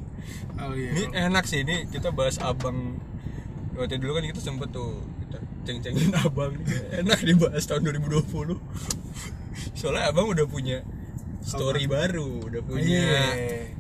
Oh 0.61 0.73
iya. 0.77 0.91
Ini 0.93 1.33
enak 1.33 1.45
sih 1.49 1.65
ini 1.65 1.89
kita 1.89 2.13
bahas 2.13 2.37
abang. 2.37 3.01
Waktu 3.75 3.97
dulu 3.97 4.21
kan 4.21 4.29
kita 4.29 4.41
sempet 4.45 4.69
tuh 4.71 5.03
kita 5.25 5.39
ceng-cengin 5.65 6.13
abang 6.29 6.53
enak 6.93 7.19
dibahas 7.25 7.65
tahun 7.65 7.97
2020 7.97 8.57
soalnya 9.73 10.09
abang 10.09 10.29
udah 10.31 10.47
punya 10.47 10.81
story 11.41 11.85
baru 11.85 12.45
udah 12.45 12.63
punya 12.63 13.03
Iya. 13.03 13.25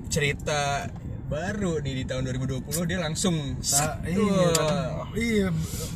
cerita 0.08 0.88
baru 1.26 1.82
nih 1.82 1.92
di 1.92 2.04
tahun 2.04 2.22
2020 2.30 2.70
dia 2.86 2.98
langsung 2.98 3.34
set, 3.58 3.98
iya, 4.06 4.50
iya 5.12 5.48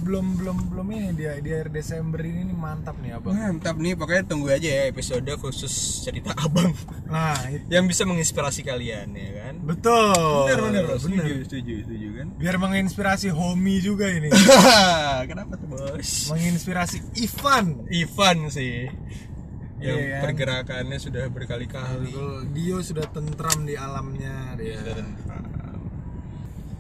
belum 0.03 0.37
belum 0.37 0.57
belum 0.69 0.87
ini 0.91 1.09
dia 1.15 1.39
di 1.39 1.51
akhir 1.51 1.71
Desember 1.71 2.19
ini 2.19 2.45
nih 2.45 2.57
mantap 2.57 2.99
nih 2.99 3.15
abang. 3.15 3.31
mantap 3.33 3.77
nih 3.77 3.95
pokoknya 3.95 4.27
tunggu 4.27 4.51
aja 4.51 4.67
ya 4.67 4.83
episode 4.87 5.31
khusus 5.37 5.71
cerita 6.03 6.35
abang 6.45 6.75
Nah, 7.07 7.35
itu. 7.47 7.67
yang 7.67 7.87
bisa 7.87 8.03
menginspirasi 8.03 8.63
kalian 8.63 9.11
ya 9.13 9.31
kan 9.41 9.55
betul. 9.61 10.47
bener 10.47 10.59
bener 10.61 10.83
bener. 10.85 10.99
setuju 10.99 11.35
setuju 11.43 11.75
setuju 11.83 12.09
kan 12.17 12.27
Biar 12.35 12.57
menginspirasi 12.57 13.29
homie 13.31 13.79
juga 13.79 14.07
ini. 14.07 14.31
kenapa 15.31 15.55
tuh 15.55 15.69
bos 15.69 16.11
menginspirasi 16.29 17.03
Ivan. 17.17 17.87
Ivan 17.87 18.39
sih 18.49 18.87
yang 19.81 19.97
Iya 19.97 20.09
kan? 20.11 20.21
pergerakannya 20.23 20.99
sudah 20.99 21.25
berkali-kali 21.27 22.13
Dio 22.53 22.79
sudah 22.81 23.07
tentram 23.07 23.65
di 23.65 23.75
alamnya 23.75 24.53
dia. 24.55 24.77
Sudah 24.77 24.95
tentram. 24.99 25.45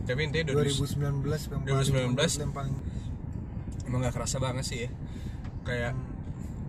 tapi 0.02 0.20
intinya 0.22 0.44
2019 0.52 1.22
2000 1.22 1.70
yang 1.94 2.12
2019. 2.12 2.18
paling- 2.18 2.40
yang 2.40 2.52
paling 2.52 2.74
emang 3.84 4.00
gak 4.02 4.12
kerasa 4.12 4.36
banget 4.36 4.64
sih 4.64 4.78
ya 4.80 4.90
kayak 5.62 5.92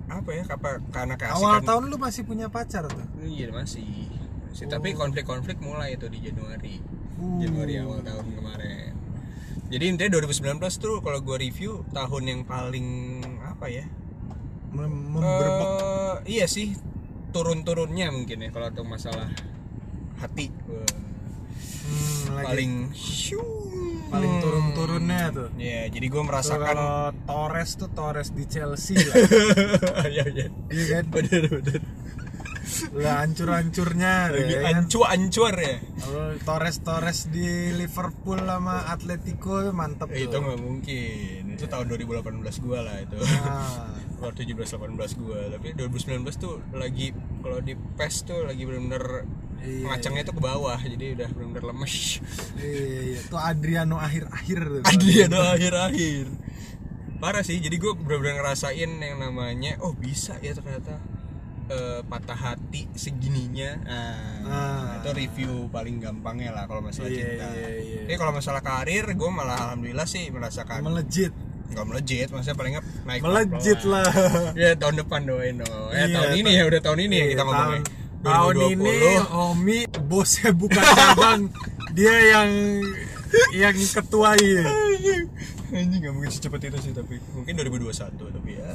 apa 0.07 0.29
ya 0.29 0.43
apa 0.45 0.69
karena 0.89 1.15
keasikan 1.15 1.39
awal 1.39 1.57
tahun 1.59 1.83
lu 1.85 1.97
masih 1.97 2.21
punya 2.21 2.47
pacar 2.47 2.85
tuh. 2.85 3.01
iya 3.23 3.49
masih 3.49 3.81
Oh. 3.81 4.51
Masih. 4.51 4.67
tapi 4.67 4.91
konflik-konflik 4.93 5.57
mulai 5.57 5.95
itu 5.95 6.05
di 6.05 6.19
Januari 6.21 6.83
Uh. 7.15 7.39
Januari 7.39 7.75
awal 7.77 7.99
tahun 8.01 8.27
kemarin 8.31 8.93
jadi 9.67 9.85
intinya 9.87 10.11
2019 10.13 10.61
tuh 10.75 10.99
kalau 10.99 11.19
gue 11.19 11.37
review 11.39 11.81
tahun 11.89 12.23
yang 12.27 12.41
paling 12.43 12.87
apa 13.41 13.65
ya 13.67 13.85
Mem- 14.71 15.07
Memberbek. 15.09 15.67
Eh, 15.67 16.15
iya 16.31 16.45
sih 16.45 16.73
turun-turunnya 17.29 18.07
mungkin 18.09 18.39
ya 18.39 18.49
kalau 18.49 18.67
untuk 18.67 18.85
masalah 18.85 19.27
hati 20.17 20.51
Hmm, 21.81 22.39
paling 22.39 22.71
paling 24.07 24.33
turun-turunnya 24.39 25.21
tuh. 25.29 25.49
ya 25.57 25.87
jadi 25.87 26.05
gue 26.05 26.23
merasakan 26.23 26.67
kalau 26.69 26.95
Torres 27.21 27.71
tuh 27.73 27.89
Torres 27.89 28.29
di 28.29 28.43
Chelsea 28.45 28.95
lah. 28.97 29.15
ya 30.09 30.23
ya 30.25 30.47
Iya 30.67 30.83
kan? 30.89 31.03
bener 31.09 31.43
bener 31.49 31.81
Lah 32.93 33.21
hancur-hancurnya 33.21 34.31
lagi 34.31 34.53
ya 34.53 34.59
kan? 34.61 34.71
ya 35.57 35.79
Kalau 35.97 36.23
Torres 36.41 36.77
Torres 36.79 37.19
di 37.27 37.47
Liverpool 37.73 38.39
sama 38.39 38.87
Atletico 38.87 39.59
mantep 39.69 40.07
Eh, 40.09 40.23
itu 40.23 40.37
nggak 40.37 40.59
mungkin 40.59 41.41
itu 41.51 41.65
tahun 41.65 41.85
2018 41.89 42.31
gue 42.57 42.79
lah 42.79 42.95
itu 42.97 43.15
Nah, 43.17 43.99
keluar 44.21 44.37
17 44.37 44.53
18 44.53 44.93
gue 45.17 45.39
tapi 45.49 45.67
2019 45.73 46.21
tuh 46.37 46.61
lagi 46.71 47.09
kalau 47.41 47.57
di 47.59 47.73
PES 47.73 48.15
tuh 48.23 48.45
lagi 48.45 48.61
bener-bener 48.63 49.25
Iya, 49.61 49.93
ngacangnya 49.93 50.25
tuh 50.25 50.35
ke 50.37 50.43
bawah 50.43 50.73
jadi 50.73 51.13
udah 51.13 51.29
bener-bener 51.33 51.69
lemes 51.69 52.17
iya, 52.57 53.13
iya. 53.13 53.19
Tuh 53.29 53.37
Adriano 53.37 53.93
akhir-akhir 53.95 54.57
tuh. 54.57 54.81
Adriano 54.89 55.37
akhir-akhir 55.37 56.25
parah 57.17 57.45
sih 57.45 57.57
jadi 57.57 57.77
gue 57.77 57.93
bener-bener 57.93 58.41
ngerasain 58.41 58.89
yang 58.89 59.17
namanya 59.17 59.77
oh 59.79 59.93
bisa 59.93 60.41
ya 60.41 60.57
ternyata 60.57 60.97
eh, 61.69 62.01
patah 62.01 62.33
hati 62.33 62.89
segininya 62.97 63.77
nah, 63.85 64.17
Ah. 64.41 64.97
itu 64.97 65.09
review 65.13 65.69
paling 65.69 66.01
gampangnya 66.01 66.49
lah 66.51 66.65
kalau 66.65 66.81
masalah 66.81 67.07
Iya, 67.07 67.17
cinta 67.21 67.45
iya, 67.53 67.69
iya. 67.77 68.01
Tapi 68.09 68.17
kalau 68.17 68.33
masalah 68.33 68.61
karir 68.61 69.05
gue 69.07 69.29
malah 69.29 69.69
alhamdulillah 69.69 70.09
sih 70.09 70.25
merasakan 70.27 70.81
Melejit. 70.81 71.37
Nggak 71.71 71.85
melejit 71.85 72.27
maksudnya 72.27 72.55
paling 72.55 72.71
nggak 72.73 72.85
naik 73.03 73.21
Melejit 73.21 73.79
lah. 73.83 74.05
ya 74.53 74.69
tahun 74.75 74.95
depan 74.99 75.19
doain 75.23 75.55
dong 75.57 75.87
eh 75.89 75.97
Iya, 75.97 76.05
tahun 76.13 76.31
ini 76.37 76.51
ya 76.51 76.63
udah 76.65 76.81
tahun 76.81 76.99
ini 77.01 77.15
ya 77.15 77.25
kita 77.27 77.33
Iya, 77.33 77.47
ngomongnya 77.47 77.81
tahun, 78.21 78.53
tahun 78.53 78.55
ini 78.69 78.97
Omi 79.31 79.79
bosnya 80.03 80.49
bukan 80.53 80.83
abang. 80.83 81.41
Dia 81.91 82.15
yang 82.31 82.49
yang 83.51 83.75
ketua 83.75 84.35
ya. 84.35 84.67
anjing 85.71 85.99
nggak 85.99 86.11
mungkin 86.11 86.27
secepat 86.29 86.67
itu 86.67 86.77
sih 86.81 86.91
tapi 86.91 87.15
mungkin 87.31 87.55
2021 87.55 87.95
tapi 88.11 88.51
ya 88.53 88.69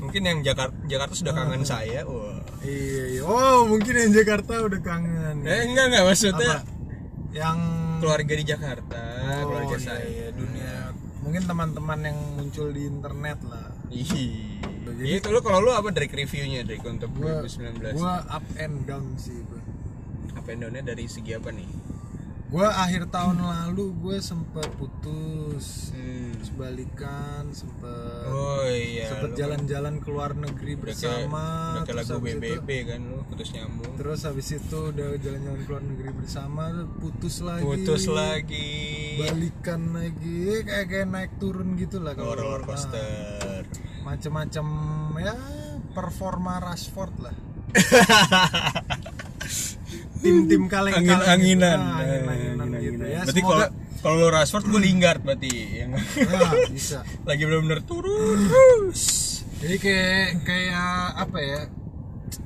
mungkin 0.00 0.22
yang 0.22 0.38
Jakarta 0.42 0.74
Jakarta 0.84 1.14
sudah 1.14 1.30
Ah. 1.30 1.38
kangen 1.40 1.62
saya 1.62 2.02
wah 2.02 2.42
Iya, 2.60 3.02
iya. 3.10 3.22
Oh, 3.22 3.64
mungkin 3.64 3.94
yang 3.94 4.12
Jakarta 4.12 4.60
udah 4.60 4.80
kangen. 4.80 5.40
eh 5.42 5.64
enggak 5.64 5.84
enggak 5.86 6.04
maksudnya 6.04 6.60
Apa? 6.60 6.66
Yang 7.30 7.58
keluarga 7.96 8.32
di 8.34 8.44
Jakarta 8.44 9.00
Oh, 9.22 9.42
keluarga 9.46 9.70
iya, 9.72 9.86
saya 9.86 10.04
iya, 10.04 10.28
dunia. 10.30 10.69
Mungkin 11.30 11.46
teman-teman 11.46 11.98
yang 12.02 12.18
muncul 12.34 12.74
di 12.74 12.90
internet 12.90 13.38
lah. 13.46 13.70
Jadi- 14.98 15.22
itu 15.22 15.28
lu 15.30 15.38
kalau 15.40 15.62
lu 15.62 15.70
apa 15.70 15.94
dari 15.94 16.10
reviewnya 16.10 16.66
dari 16.66 16.82
untuk 16.82 17.14
Gua, 17.14 17.46
2019 17.46 17.94
gua 17.94 18.26
up 18.26 18.42
and 18.58 18.82
down 18.82 19.14
sih 19.14 19.38
gua. 19.46 19.62
apa 20.34 20.48
and 20.50 20.60
down-nya 20.60 20.82
dari 20.82 21.06
segi 21.06 21.38
apa 21.38 21.54
nih 21.54 21.70
Gua 22.50 22.66
akhir 22.74 23.14
tahun 23.14 23.38
lalu 23.38 23.94
gue 23.94 24.18
sempet 24.18 24.66
putus, 24.74 25.94
hmm. 25.94 26.34
terus 26.34 26.50
balikan, 26.58 27.46
sempet 27.54 28.26
oh 28.26 28.66
iya 28.66 29.06
sempet 29.06 29.38
jalan-jalan 29.38 30.02
ke 30.02 30.08
luar 30.10 30.34
negeri 30.34 30.74
udah 30.74 30.82
bersama. 30.82 31.44
udah 31.78 31.82
kayak 31.86 31.96
lagu 32.02 32.10
habis 32.18 32.34
itu- 32.34 32.42
BBB 32.42 32.70
kan 32.90 33.00
lu 33.06 33.18
putus 33.22 33.48
nyambung 33.54 33.92
Terus 33.94 34.20
habis 34.26 34.48
itu 34.50 34.78
udah 34.90 35.06
jalan-jalan 35.22 35.60
ke 35.62 35.70
luar 35.70 35.84
negeri 35.86 36.10
bersama, 36.10 36.62
putus 36.98 37.36
lagi. 37.38 37.62
putus 37.62 38.04
lagi 38.10 38.70
Balikan 39.22 39.82
lagi, 39.94 40.40
kayak 40.66 40.86
kayak 40.90 41.06
naik 41.06 41.32
turun 41.38 41.78
gitu 41.78 42.02
lah 42.02 42.18
kalau 42.18 42.34
roller 42.34 42.66
coaster 42.66 43.62
macem-macem 44.02 44.66
ya 45.22 45.38
performa 45.94 46.58
Rashford 46.58 47.14
lah. 47.20 47.36
Tim-tim 50.20 50.62
kaleng 50.66 50.94
gitu. 50.94 51.10
Ah, 51.10 51.18
angin-anginan 51.18 51.78
Angin-anginan. 51.80 52.68
gitu 52.76 53.04
ya. 53.04 53.20
berarti 53.22 53.40
kalau 53.42 53.66
kalau 54.00 54.26
Rashford 54.28 54.64
gue 54.66 54.80
Lingard 54.80 55.20
berarti 55.20 55.50
yang 55.76 55.90
Ya, 55.92 56.68
bisa. 56.68 56.98
lagi 57.28 57.42
benar-benar 57.42 57.80
turun 57.82 58.38
terus 58.42 59.02
Jadi 59.58 59.76
kayak 59.76 60.24
kayak 60.42 60.88
apa 61.18 61.38
ya? 61.38 61.60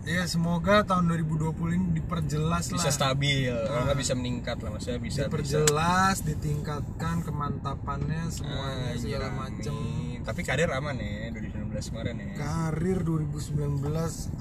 Ya 0.02 0.24
semoga 0.24 0.80
tahun 0.82 1.06
2020 1.06 1.54
ini 1.70 1.87
diperjelas 1.94 2.72
bisa 2.72 2.88
lah. 2.88 2.94
stabil 2.94 3.52
kalau 3.52 3.84
nggak 3.84 3.98
bisa 3.98 4.12
meningkat 4.12 4.56
lah 4.58 4.72
maksudnya 4.72 4.96
bisa 4.96 5.20
bisa 5.20 5.28
diperjelas, 5.28 6.16
ditingkatkan 6.24 7.20
kemantapannya 7.20 8.22
semuanya 8.28 8.90
Ah, 8.90 8.96
segala 8.96 9.26
iya, 9.26 9.37
macem. 9.38 9.74
amin. 9.74 10.20
tapi 10.22 10.40
karir 10.40 10.70
aman 10.70 10.96
ya 10.96 11.28
2019 11.30 11.68
kemarin 11.87 12.14
ya 12.16 12.26
Karir 12.34 12.98
2019 12.98 13.84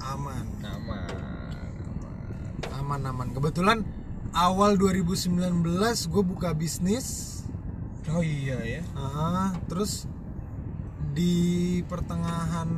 aman 0.00 0.46
aman 0.66 1.23
Aman-aman. 2.84 3.32
Kebetulan 3.32 3.80
awal 4.36 4.76
2019 4.76 5.32
gue 6.04 6.22
buka 6.22 6.52
bisnis. 6.52 7.40
oh 8.04 8.20
iya 8.20 8.60
ya 8.60 8.82
Ah, 8.92 9.56
terus 9.64 10.04
di 11.16 11.80
pertengahan 11.88 12.68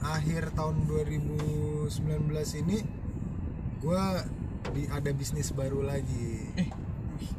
akhir 0.00 0.56
tahun 0.56 0.88
2019 0.88 1.92
ini 2.64 2.80
gue 3.78 4.04
di 4.72 4.88
ada 4.88 5.10
bisnis 5.12 5.52
baru 5.52 5.84
lagi. 5.84 6.48
eh 6.56 6.68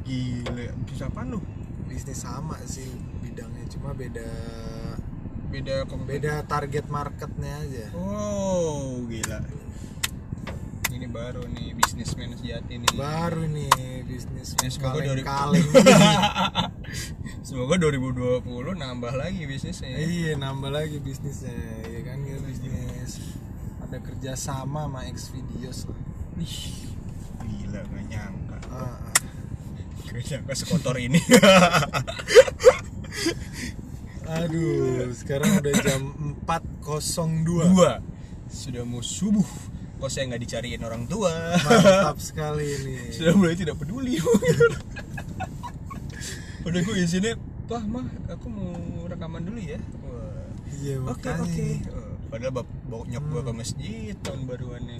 gila 0.06 0.70
bisa 0.86 1.10
apa 1.10 1.26
lu 1.26 1.42
bisnis 1.90 2.22
sama 2.22 2.54
sih 2.68 2.86
bidangnya 3.18 3.66
cuma 3.66 3.90
beda 3.90 4.28
beda 5.50 5.88
kompet 5.90 6.22
beda 6.22 6.46
target 6.46 6.86
marketnya 6.86 7.64
aja 7.66 7.86
oh 7.96 9.02
gila 9.08 9.40
ini 11.00 11.08
baru 11.08 11.48
nih 11.48 11.72
bisnismen 11.72 12.36
sejati 12.36 12.76
nih. 12.76 12.92
Baru 12.92 13.48
nih 13.48 13.72
bisnis 14.04 14.52
Ya, 14.52 14.68
semoga 14.68 15.00
dari- 15.00 15.24
kaleng 15.24 15.64
semoga 17.48 17.74
2020 17.80 18.44
nambah 18.76 19.16
lagi 19.16 19.48
bisnisnya 19.48 19.88
ya. 19.88 19.98
iya 20.04 20.32
nambah 20.36 20.68
lagi 20.68 21.00
bisnisnya 21.00 21.56
ya 21.88 22.00
kan 22.04 22.20
kita 22.20 22.36
bisnis. 22.44 23.12
Ada 23.80 23.96
kerjasama 23.98 24.84
sama 24.86 25.08
X 25.08 25.32
videos 25.32 25.88
lah. 25.88 25.96
Ih, 26.36 26.56
gila 27.48 27.80
gak 27.80 28.04
nyangka. 28.06 28.58
Ah, 28.68 29.00
ah. 29.00 29.12
gak 30.04 30.20
nyangka 30.20 30.52
sekotor 30.54 31.00
ini. 31.00 31.16
Aduh 34.30 35.10
sekarang 35.12 35.58
udah 35.58 35.74
jam 35.80 36.02
4.02 36.44 37.40
dua. 37.42 38.04
Sudah 38.46 38.84
mau 38.84 39.00
subuh 39.00 39.48
kok 40.00 40.08
saya 40.08 40.32
nggak 40.32 40.42
dicariin 40.42 40.80
orang 40.80 41.04
tua 41.04 41.60
mantap 41.60 42.16
sekali 42.18 42.64
ini 42.64 42.96
sudah 43.20 43.36
mulai 43.36 43.54
tidak 43.54 43.76
peduli 43.76 44.16
udah 46.66 46.80
gue 46.80 46.96
izinnya 46.96 47.36
Wah 47.70 47.84
mah 47.86 48.02
aku 48.26 48.50
mau 48.50 48.74
rekaman 49.06 49.46
dulu 49.46 49.62
ya 49.62 49.78
iya 50.80 50.96
Oke 51.06 51.28
oke. 51.28 51.66
Oh, 51.92 52.16
Padahal 52.26 52.52
bap 52.56 52.68
bawa 52.86 53.04
nyok 53.06 53.24
gua 53.30 53.42
ke 53.42 53.52
masjid 53.52 54.14
tahun 54.22 54.46
baruannya. 54.46 54.98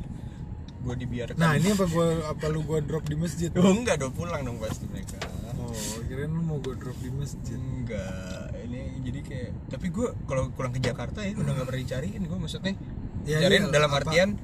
Gua 0.81 0.95
dibiarkan. 0.95 1.37
nah 1.37 1.59
ini 1.59 1.75
apa 1.75 1.85
gua 1.91 2.31
apa 2.31 2.45
lu 2.49 2.63
gua 2.63 2.79
drop 2.81 3.05
di 3.05 3.17
masjid 3.19 3.51
Oh 3.59 3.75
enggak 3.75 3.99
dong 3.99 4.15
pulang 4.15 4.47
dong 4.47 4.63
pasti 4.63 4.87
mereka. 4.87 5.19
oh 5.59 5.99
kirain 6.07 6.31
lu 6.31 6.43
mau 6.47 6.63
gua 6.63 6.79
drop 6.79 6.95
di 7.01 7.11
masjid 7.11 7.59
Enggak. 7.59 8.55
Ini 8.67 8.81
jadi 9.03 9.21
kayak 9.25 9.51
tapi 9.73 9.87
gua 9.91 10.15
kalau 10.31 10.53
pulang 10.55 10.71
ke 10.71 10.79
Jakarta 10.79 11.27
ya 11.27 11.35
udah 11.35 11.53
nggak 11.59 11.67
pernah 11.67 11.83
dicariin 11.83 12.23
gua 12.29 12.39
maksudnya. 12.39 12.75
Ya, 13.27 13.43
Cariin 13.43 13.67
iya, 13.67 13.73
dalam 13.75 13.91
apa? 13.91 13.99
artian 14.05 14.39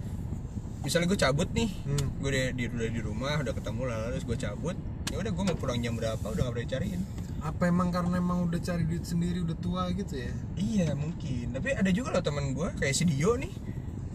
misalnya 0.86 1.06
gue 1.06 1.18
cabut 1.18 1.48
nih 1.50 1.66
Hmm. 1.82 2.06
gue 2.16 2.28
udah 2.30 2.46
di, 2.52 2.62
udah 2.64 2.88
di 2.88 3.00
rumah 3.02 3.34
udah 3.36 3.52
ketemu 3.52 3.80
lalu 3.84 4.04
terus 4.12 4.24
gue 4.24 4.38
cabut 4.38 4.76
ya 5.06 5.16
udah 5.18 5.30
gue 5.30 5.44
mau 5.44 5.56
pulang 5.56 5.78
jam 5.78 5.92
berapa 5.92 6.22
udah 6.22 6.42
nggak 6.42 6.54
pernah 6.54 6.66
dicariin. 6.66 7.02
Apa 7.38 7.62
emang 7.66 7.90
karena 7.90 8.16
emang 8.16 8.42
udah 8.42 8.58
cari 8.58 8.82
duit 8.82 9.02
sendiri 9.02 9.38
udah 9.40 9.54
tua 9.56 9.86
gitu 9.92 10.18
ya? 10.18 10.32
Iya 10.54 10.94
mungkin, 10.94 11.50
tapi 11.52 11.68
ada 11.72 11.90
juga 11.90 12.10
loh 12.10 12.18
teman 12.20 12.50
gue 12.50 12.68
kayak 12.74 12.90
si 12.90 13.04
Dio 13.04 13.34
nih, 13.34 13.54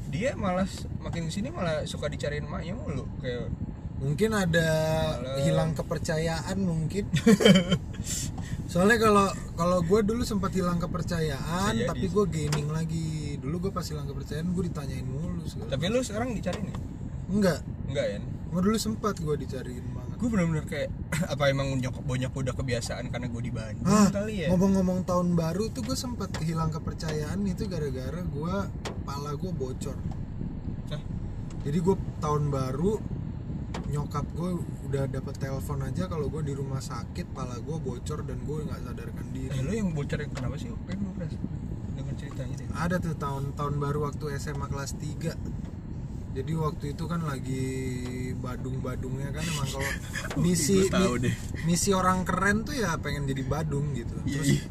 dia 0.07 0.35
malah 0.35 0.67
makin 0.99 1.27
ke 1.27 1.31
sini 1.31 1.47
malah 1.47 1.83
suka 1.83 2.07
dicariin 2.07 2.43
emaknya 2.43 2.75
mulu 2.75 3.07
kayak 3.19 3.47
mungkin 4.01 4.33
ada 4.33 4.67
Malam. 5.15 5.39
hilang 5.45 5.71
kepercayaan 5.71 6.57
mungkin. 6.59 7.05
Soalnya 8.71 8.97
kalau 8.97 9.27
kalau 9.53 9.79
gue 9.79 9.99
dulu 10.01 10.23
sempat 10.23 10.51
hilang 10.51 10.79
kepercayaan 10.79 11.85
tapi 11.85 12.07
gue 12.07 12.25
gaming 12.25 12.67
lagi 12.67 13.20
dulu 13.41 13.55
gue 13.59 13.71
pas 13.71 13.83
hilang 13.83 14.05
kepercayaan 14.05 14.47
gue 14.47 14.63
ditanyain 14.65 15.03
mulu 15.03 15.41
segala 15.43 15.73
Tapi 15.73 15.83
lu 15.87 15.99
sekarang 15.99 16.29
dicariin 16.31 16.67
ya? 16.67 16.77
enggak 17.27 17.59
Enggak 17.89 18.05
ya? 18.07 18.19
gue 18.21 18.61
dulu 18.61 18.77
sempat 18.77 19.15
gue 19.17 19.35
dicariin 19.35 19.85
banget 19.91 20.15
Gue 20.15 20.29
bener-bener 20.29 20.65
kayak 20.65 20.89
apa 21.33 21.43
emang 21.47 21.73
nyokap 21.75 22.03
bonyok 22.03 22.31
udah 22.31 22.53
kebiasaan 22.53 23.09
karena 23.09 23.27
gue 23.27 23.41
di 23.41 23.51
Bandung 23.51 23.87
ah 23.87 24.07
kali 24.07 24.45
ya? 24.45 24.47
ngomong-ngomong 24.49 25.01
tahun 25.03 25.33
baru 25.33 25.69
tuh 25.69 25.81
gue 25.81 25.95
sempat 25.95 26.29
hilang 26.39 26.69
kepercayaan 26.69 27.41
itu 27.43 27.65
gara-gara 27.65 28.21
gue 28.21 28.55
pala 29.01 29.33
gue 29.33 29.51
bocor 29.51 29.97
Hah? 30.87 31.01
jadi 31.61 31.77
gue 31.77 31.95
tahun 32.19 32.43
baru 32.47 33.01
nyokap 33.87 34.23
gue 34.31 34.49
udah 34.85 35.03
dapat 35.09 35.35
telepon 35.35 35.79
aja 35.81 36.05
kalau 36.05 36.27
gue 36.27 36.43
di 36.43 36.53
rumah 36.53 36.79
sakit 36.79 37.31
pala 37.31 37.55
gue 37.57 37.77
bocor 37.77 38.21
dan 38.21 38.39
gue 38.39 38.57
nggak 38.61 38.79
sadarkan 38.83 39.25
diri 39.31 39.51
Eh, 39.51 39.63
lu 39.63 39.71
yang 39.73 39.89
bocor 39.91 40.19
yang 40.19 40.31
kenapa 40.31 40.55
sih? 40.55 40.67
Pengen 40.85 41.07
gue 41.09 41.27
ceritanya 42.43 42.55
deh. 42.57 42.67
ada 42.75 42.95
tuh 42.97 43.15
tahun 43.15 43.43
tahun 43.53 43.73
baru 43.77 43.99
waktu 44.03 44.25
SMA 44.35 44.65
kelas 44.65 44.91
3 44.95 45.35
jadi 46.31 46.51
waktu 46.55 46.95
itu 46.95 47.03
kan 47.05 47.21
lagi 47.21 47.63
badung-badungnya 48.35 49.29
kan 49.29 49.43
emang 49.43 49.67
kalau 49.69 49.91
misi 50.43 50.87
mi- 50.87 51.19
deh. 51.21 51.35
misi 51.63 51.91
orang 51.91 52.23
keren 52.23 52.63
tuh 52.63 52.73
ya 52.73 52.95
pengen 52.97 53.25
jadi 53.25 53.43
badung 53.43 53.91
gitu 53.91 54.15
Iya, 54.21 54.33
terus 54.33 54.47
iya. 54.49 54.63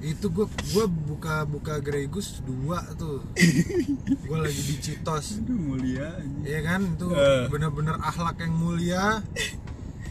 itu 0.00 0.26
gue 0.28 0.46
gue 0.46 0.86
buka 0.86 1.42
buka 1.44 1.74
Gregus 1.78 2.38
dua 2.40 2.86
tuh 2.94 3.26
gue 4.26 4.38
lagi 4.38 4.62
di 4.62 4.76
Citos 4.78 5.42
Aduh 5.42 5.58
mulia 5.58 6.22
Iya 6.40 6.60
kan 6.62 6.86
itu 6.86 7.10
Eh. 7.10 7.46
bener-bener 7.46 7.98
akhlak 7.98 8.38
yang 8.38 8.54
mulia 8.54 9.18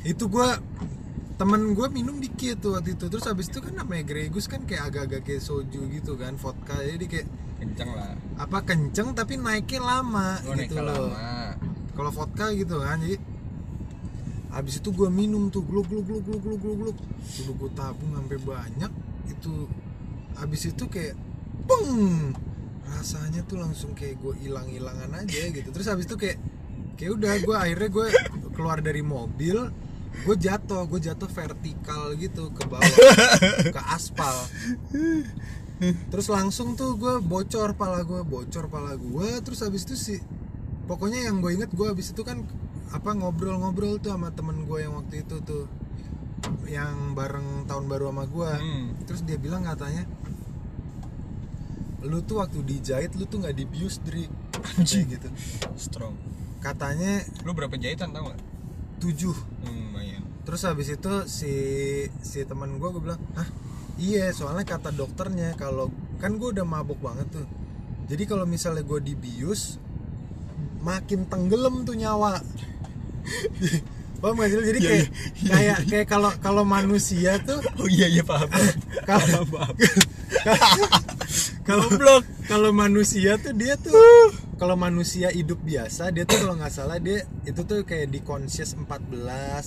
itu 0.03 0.23
gue 0.25 0.47
temen 1.38 1.78
gue 1.78 1.88
minum 1.93 2.17
dikit 2.17 2.58
tuh 2.60 2.76
waktu 2.78 2.97
itu. 2.97 3.06
Terus 3.08 3.26
habis 3.30 3.47
itu 3.54 3.62
kan 3.62 3.78
namanya 3.78 4.04
Gregus 4.10 4.50
kan 4.50 4.65
kayak 4.65 4.89
agak-agak 4.89 5.21
kayak 5.21 5.41
soju 5.45 5.86
gitu 5.93 6.17
kan 6.17 6.34
vodka. 6.36 6.78
Jadi 6.82 7.06
kayak 7.06 7.28
Kenceng 7.58 7.89
lah. 7.89 8.13
apa 8.38 8.62
kenceng 8.62 9.17
tapi 9.17 9.34
naiknya 9.34 9.82
lama 9.82 10.38
naik 10.45 10.69
gitu 10.69 10.78
loh. 10.78 11.10
kalau 11.97 12.13
vodka 12.13 12.54
gitu 12.54 12.78
kan 12.78 13.02
jadi 13.02 13.17
habis 14.54 14.78
itu 14.78 14.93
gue 14.93 15.10
minum 15.10 15.50
tuh 15.50 15.65
gluk 15.65 15.89
gluk 15.89 16.06
gluk 16.06 16.21
gluk 16.21 16.41
gluk 16.45 16.60
gluk 16.62 16.78
gluk. 16.78 16.97
Dulu 17.41 17.52
gue 17.65 17.71
tabung 17.73 18.13
sampai 18.13 18.38
banyak 18.38 18.91
itu 19.34 19.65
habis 20.38 20.69
itu 20.69 20.86
kayak 20.86 21.17
peng 21.65 21.89
rasanya 22.86 23.41
tuh 23.50 23.58
langsung 23.58 23.97
kayak 23.97 24.21
gue 24.21 24.34
hilang 24.38 24.69
hilangan 24.69 25.10
aja 25.17 25.50
gitu. 25.50 25.69
Terus 25.73 25.88
habis 25.89 26.06
itu 26.06 26.13
kayak 26.13 26.38
kayak 26.93 27.12
udah 27.17 27.34
gue 27.41 27.56
akhirnya 27.58 27.89
gue 27.89 28.08
keluar 28.54 28.86
dari 28.86 29.02
mobil 29.02 29.65
gue 30.23 30.36
jatuh 30.36 30.84
gue 30.86 30.99
jatuh 30.99 31.30
vertikal 31.30 32.15
gitu 32.15 32.49
ke 32.51 32.63
bawah 32.65 32.84
ke 33.75 33.82
aspal 33.91 34.34
terus 36.10 36.27
langsung 36.27 36.73
tuh 36.73 36.97
gue 36.97 37.21
bocor 37.21 37.77
pala 37.77 38.01
gue 38.01 38.21
bocor 38.21 38.65
pala 38.65 38.97
gue 38.97 39.30
terus 39.45 39.62
habis 39.62 39.86
itu 39.86 39.93
sih 39.93 40.19
pokoknya 40.86 41.30
yang 41.30 41.38
gue 41.38 41.53
inget 41.53 41.69
gue 41.69 41.86
habis 41.86 42.12
itu 42.12 42.25
kan 42.25 42.41
apa 42.89 43.12
ngobrol-ngobrol 43.13 43.99
tuh 43.99 44.15
sama 44.15 44.32
temen 44.32 44.63
gue 44.63 44.80
yang 44.80 44.95
waktu 44.95 45.21
itu 45.21 45.38
tuh 45.43 45.67
yang 46.65 47.13
bareng 47.13 47.65
tahun 47.65 47.86
baru 47.86 48.10
sama 48.10 48.25
gue 48.25 48.51
Hmm. 48.58 48.86
terus 49.06 49.21
dia 49.21 49.38
bilang 49.38 49.62
katanya 49.62 50.08
lu 52.01 52.21
tuh 52.21 52.39
waktu 52.39 52.62
dijahit 52.63 53.17
lu 53.17 53.25
tuh 53.25 53.41
nggak 53.41 53.58
dibius 53.58 53.99
dri 54.01 54.30
Anjing. 54.77 55.06
Gitu 55.12 55.30
Strong. 55.75 56.13
katanya 56.58 57.21
Lu 57.45 57.53
berapa 57.53 57.73
jahitan 57.75 58.10
tau 58.10 58.32
gak? 58.32 58.39
tujuh 58.97 59.36
Hmm. 59.62 59.87
Terus 60.47 60.63
habis 60.63 60.88
itu 60.88 61.12
si 61.27 61.51
si 62.23 62.39
teman 62.47 62.79
gue 62.79 62.88
gue 62.88 63.03
bilang 63.03 63.19
ah 63.36 63.43
iya 63.99 64.31
soalnya 64.31 64.63
kata 64.63 64.95
dokternya 64.95 65.60
kalau 65.60 65.91
kan 66.23 66.39
gue 66.39 66.55
udah 66.55 66.63
mabuk 66.63 67.03
banget 67.03 67.27
tuh 67.36 67.47
jadi 68.07 68.23
kalau 68.23 68.47
misalnya 68.47 68.88
gue 68.88 69.03
dibius 69.03 69.75
makin 70.79 71.27
tenggelam 71.27 71.83
tuh 71.83 71.99
nyawa 71.99 72.39
Paham 74.17 74.33
gak 74.41 74.49
sih? 74.49 74.57
Jadi 74.57 74.79
Iya, 74.81 74.89
kayak 74.89 75.05
iya. 75.05 75.51
kayak 75.53 75.77
kayak 75.93 76.07
kalau 76.10 76.31
kalau 76.41 76.63
manusia 76.65 77.38
tuh 77.38 77.62
Oh 77.81 77.86
iya 77.86 78.10
iya 78.10 78.25
paham. 78.25 78.49
kalau 79.10 79.45
paham. 79.45 79.75
kalau 81.62 82.17
kalau 82.49 82.69
manusia 82.73 83.38
tuh 83.38 83.53
dia 83.53 83.77
tuh 83.77 83.93
kalau 84.57 84.73
manusia 84.73 85.29
hidup 85.29 85.61
biasa 85.61 86.09
dia 86.09 86.23
tuh 86.23 86.37
kalau 86.39 86.55
nggak 86.55 86.69
salah 86.69 86.97
dia 86.97 87.21
itu 87.43 87.61
tuh 87.61 87.81
kayak 87.81 88.09
di 88.09 88.19
conscious 88.19 88.73
14, 88.73 88.89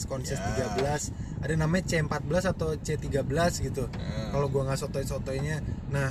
conscious 0.04 0.36
Ya. 0.36 0.66
13 0.74 1.14
ada 1.40 1.54
namanya 1.54 1.86
C14 1.88 2.50
atau 2.50 2.74
C13 2.76 3.30
gitu 3.62 3.86
Ya. 3.88 4.30
kalau 4.30 4.46
gua 4.46 4.66
nggak 4.66 4.80
sotoy-sotoynya 4.80 5.62
nah 5.88 6.10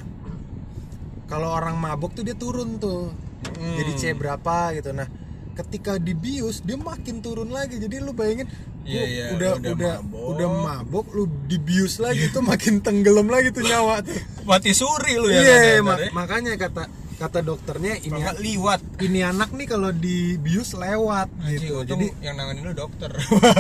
kalau 1.26 1.52
orang 1.52 1.76
mabuk 1.76 2.12
tuh 2.12 2.24
dia 2.24 2.34
turun 2.34 2.78
tuh 2.78 3.12
Hmm. 3.40 3.72
jadi 3.74 3.92
C 3.94 4.04
berapa 4.14 4.76
gitu 4.76 4.92
nah 4.92 5.08
ketika 5.56 5.96
dibius 5.96 6.60
dia 6.60 6.76
makin 6.76 7.20
turun 7.20 7.48
lagi 7.50 7.76
jadi 7.78 8.00
lu 8.00 8.12
bayangin 8.12 8.48
lu 8.82 8.92
iya, 8.96 9.32
udah 9.32 9.52
udah 9.56 9.72
udah 9.72 9.96
mabok. 9.96 10.28
udah 10.34 10.48
mabuk 10.50 11.08
lu 11.14 11.24
dibius 11.46 12.00
lagi 12.00 12.28
tuh 12.30 12.42
makin 12.42 12.80
tenggelam 12.80 13.28
lagi 13.28 13.52
tuh 13.52 13.62
nyawa 13.62 14.00
tuh 14.02 14.16
Mati 14.44 14.74
suri 14.74 15.14
lu 15.16 15.30
ya. 15.30 15.40
Iya, 15.40 15.56
katanya, 15.56 15.82
ma- 15.84 16.00
ya. 16.00 16.10
makanya 16.12 16.54
kata 16.58 16.84
kata 17.20 17.44
dokternya 17.44 18.00
ini 18.00 18.16
nggak 18.16 18.40
liwat. 18.40 18.82
ini 19.04 19.20
anak 19.28 19.52
nih 19.52 19.68
kalau 19.68 19.92
dibius 19.92 20.72
lewat 20.72 21.28
gitu. 21.52 21.84
untung 21.84 22.00
Jadi 22.00 22.08
yang 22.24 22.36
nanganin 22.40 22.64
lu 22.64 22.74
dokter. 22.74 23.12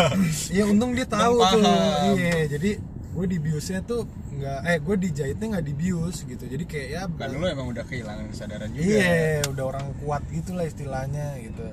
ya 0.55 0.63
untung 0.63 0.95
dia 0.95 1.03
tahu 1.03 1.43
tuh. 1.43 1.59
Iya, 2.15 2.55
jadi 2.55 2.79
gue 3.09 3.25
dibiusnya 3.35 3.83
tuh 3.83 4.07
nggak 4.39 4.59
eh 4.63 4.77
gue 4.79 4.95
dijahitnya 4.95 5.59
nggak 5.59 5.65
dibius 5.67 6.23
gitu. 6.23 6.43
Jadi 6.47 6.63
kayak 6.63 6.87
ya 6.87 7.01
kan 7.11 7.35
lu 7.35 7.43
emang 7.43 7.67
udah 7.67 7.83
kehilangan 7.83 8.31
kesadaran 8.31 8.71
juga. 8.71 8.87
Iya, 8.87 9.43
udah 9.51 9.63
orang 9.67 9.87
kuat 9.99 10.23
gitulah 10.31 10.63
istilahnya 10.63 11.35
gitu. 11.43 11.67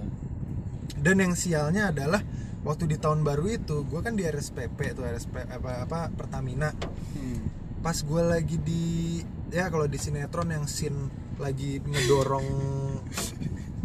Dan 0.98 1.22
yang 1.22 1.38
sialnya 1.38 1.94
adalah 1.94 2.18
waktu 2.66 2.90
di 2.90 2.98
tahun 2.98 3.22
baru 3.22 3.46
itu 3.46 3.86
gue 3.86 4.02
kan 4.02 4.18
di 4.18 4.26
RSPP 4.26 4.98
tuh 4.98 5.06
RSP 5.06 5.46
apa 5.46 5.86
apa 5.86 6.10
Pertamina. 6.10 6.74
Hmm. 7.14 7.46
Pas 7.78 7.94
gue 7.94 8.22
lagi 8.26 8.58
di 8.58 9.22
ya 9.54 9.70
kalau 9.70 9.86
di 9.86 10.02
sinetron 10.02 10.50
yang 10.50 10.66
scene 10.66 11.25
lagi 11.38 11.78
ngedorong 11.78 12.46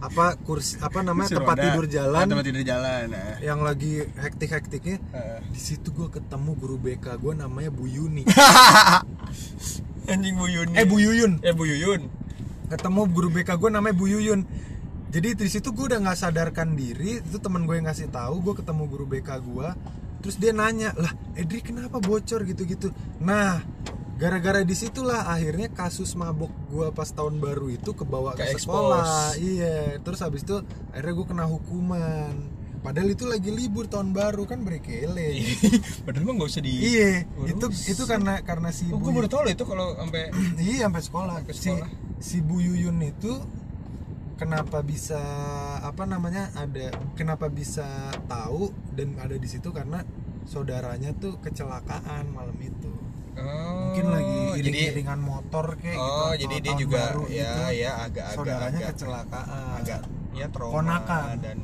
apa 0.02 0.34
kursi 0.36 0.80
apa 0.80 1.00
namanya 1.00 1.30
Kursi 1.30 1.38
tempat 1.38 1.56
roda. 1.56 1.64
tidur 1.64 1.86
jalan 1.88 2.18
Ah, 2.18 2.26
tempat 2.26 2.46
tidur 2.48 2.64
jalan. 2.64 3.04
Nah. 3.08 3.38
yang 3.40 3.60
lagi 3.60 3.92
hektik-hektiknya 4.16 4.98
Heeh. 4.98 5.40
di 5.48 5.60
situ 5.62 5.92
gue 5.92 6.10
ketemu 6.10 6.52
guru 6.56 6.76
BK 6.76 7.06
gue 7.16 7.34
namanya 7.36 7.70
Bu 7.70 7.86
Yuni 7.86 8.26
Anjing 10.08 10.34
Bu 10.34 10.48
Yun. 10.48 10.74
eh 10.74 10.84
Bu 10.84 10.98
Yuyun 10.98 11.38
Eh 11.40 11.54
Bu 11.54 11.64
Yuyun. 11.64 12.10
ketemu 12.68 13.02
guru 13.08 13.30
BK 13.30 13.54
gue 13.54 13.70
namanya 13.70 13.94
Bu 13.94 14.08
Yuyun 14.08 14.42
jadi 15.12 15.36
di 15.36 15.46
situ 15.46 15.70
gue 15.70 15.86
udah 15.86 16.00
nggak 16.00 16.18
sadarkan 16.18 16.74
diri 16.74 17.20
itu 17.20 17.38
teman 17.38 17.64
gue 17.64 17.76
yang 17.76 17.86
ngasih 17.86 18.10
tahu 18.10 18.42
gue 18.42 18.54
ketemu 18.58 18.84
guru 18.88 19.06
BK 19.06 19.30
gue 19.38 19.68
terus 20.18 20.36
dia 20.36 20.50
nanya 20.50 20.96
lah 20.96 21.12
Edri 21.34 21.60
kenapa 21.60 22.00
bocor 22.00 22.42
gitu-gitu 22.42 22.90
nah 23.20 23.60
gara-gara 24.22 24.62
di 24.62 24.78
situlah 24.78 25.26
akhirnya 25.34 25.74
kasus 25.74 26.14
mabok 26.14 26.54
gue 26.70 26.88
pas 26.94 27.10
tahun 27.10 27.42
baru 27.42 27.74
itu 27.74 27.98
kebawa 27.98 28.38
ke, 28.38 28.54
Ke 28.54 28.62
sekolah 28.62 29.34
iya 29.42 29.98
terus 29.98 30.22
habis 30.22 30.46
itu 30.46 30.62
akhirnya 30.94 31.14
gue 31.18 31.26
kena 31.26 31.46
hukuman 31.50 32.34
padahal 32.86 33.10
itu 33.14 33.26
lagi 33.26 33.50
libur 33.50 33.90
tahun 33.90 34.14
baru 34.14 34.46
kan 34.46 34.62
berkele 34.62 35.42
padahal 36.06 36.26
mah 36.30 36.34
nggak 36.38 36.50
usah 36.54 36.62
di 36.62 36.74
iya 36.82 37.26
itu 37.50 37.66
itu 37.90 38.04
karena 38.06 38.42
karena 38.46 38.70
si 38.70 38.90
oh, 38.94 39.02
gue 39.02 39.10
baru 39.10 39.26
tahu 39.26 39.42
loh 39.46 39.54
itu 39.58 39.66
kalau 39.66 39.98
sampai 39.98 40.30
iya 40.70 40.86
sampai 40.86 41.02
sekolah. 41.02 41.36
Sampai 41.42 41.54
Si, 41.58 41.70
sekolah. 41.70 41.90
si 42.22 42.38
Bu 42.46 42.58
Yuyun 42.62 43.02
itu 43.02 43.34
kenapa 44.38 44.82
bisa 44.82 45.22
apa 45.82 46.10
namanya 46.10 46.50
ada 46.58 46.90
kenapa 47.14 47.50
bisa 47.50 48.10
tahu 48.26 48.74
dan 48.98 49.14
ada 49.22 49.38
di 49.38 49.46
situ 49.46 49.70
karena 49.70 50.02
saudaranya 50.50 51.14
tuh 51.18 51.38
kecelakaan 51.42 52.34
malam 52.34 52.58
itu. 52.58 52.90
Oh, 53.40 53.92
Mungkin 53.92 54.06
lagi 54.12 54.40
jadi 54.60 54.70
iring-iringan 54.72 55.20
motor 55.20 55.66
kayak 55.80 55.96
gitu. 55.96 56.04
oh 56.04 56.32
atau 56.32 56.40
jadi 56.40 56.56
dia 56.60 56.74
juga 56.80 56.98
baru 57.12 57.24
ya 57.28 57.52
gitu. 57.52 57.62
ya 57.80 57.92
agak 57.92 58.08
agak 58.08 58.26
saudaranya 58.36 58.80
agak 58.80 58.92
kecelakaan. 58.96 59.76
agak 59.80 60.00
ya 60.32 60.48
trauma 60.52 60.76
Ponakan. 60.80 61.36
dan 61.44 61.58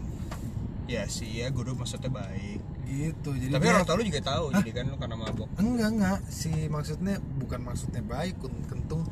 ya 0.88 1.04
sih 1.06 1.28
ya 1.38 1.52
guru 1.52 1.76
maksudnya 1.76 2.08
baik. 2.08 2.60
Gitu. 2.88 3.36
Jadi 3.36 3.52
tapi 3.52 3.63
dia- 3.63 3.73
orang 3.73 3.84
tua 3.84 3.95
lu 3.95 4.04
juga 4.04 4.21
tahu 4.23 4.45
jadi 4.56 4.69
kan 4.71 4.84
lu 4.88 4.95
karena 4.95 5.15
mabok. 5.15 5.50
Enggak 5.58 5.89
enggak. 5.91 6.19
Si 6.28 6.50
maksudnya 6.67 7.15
bukan 7.19 7.60
maksudnya 7.62 8.00
baik 8.02 8.39
kentung. 8.65 9.04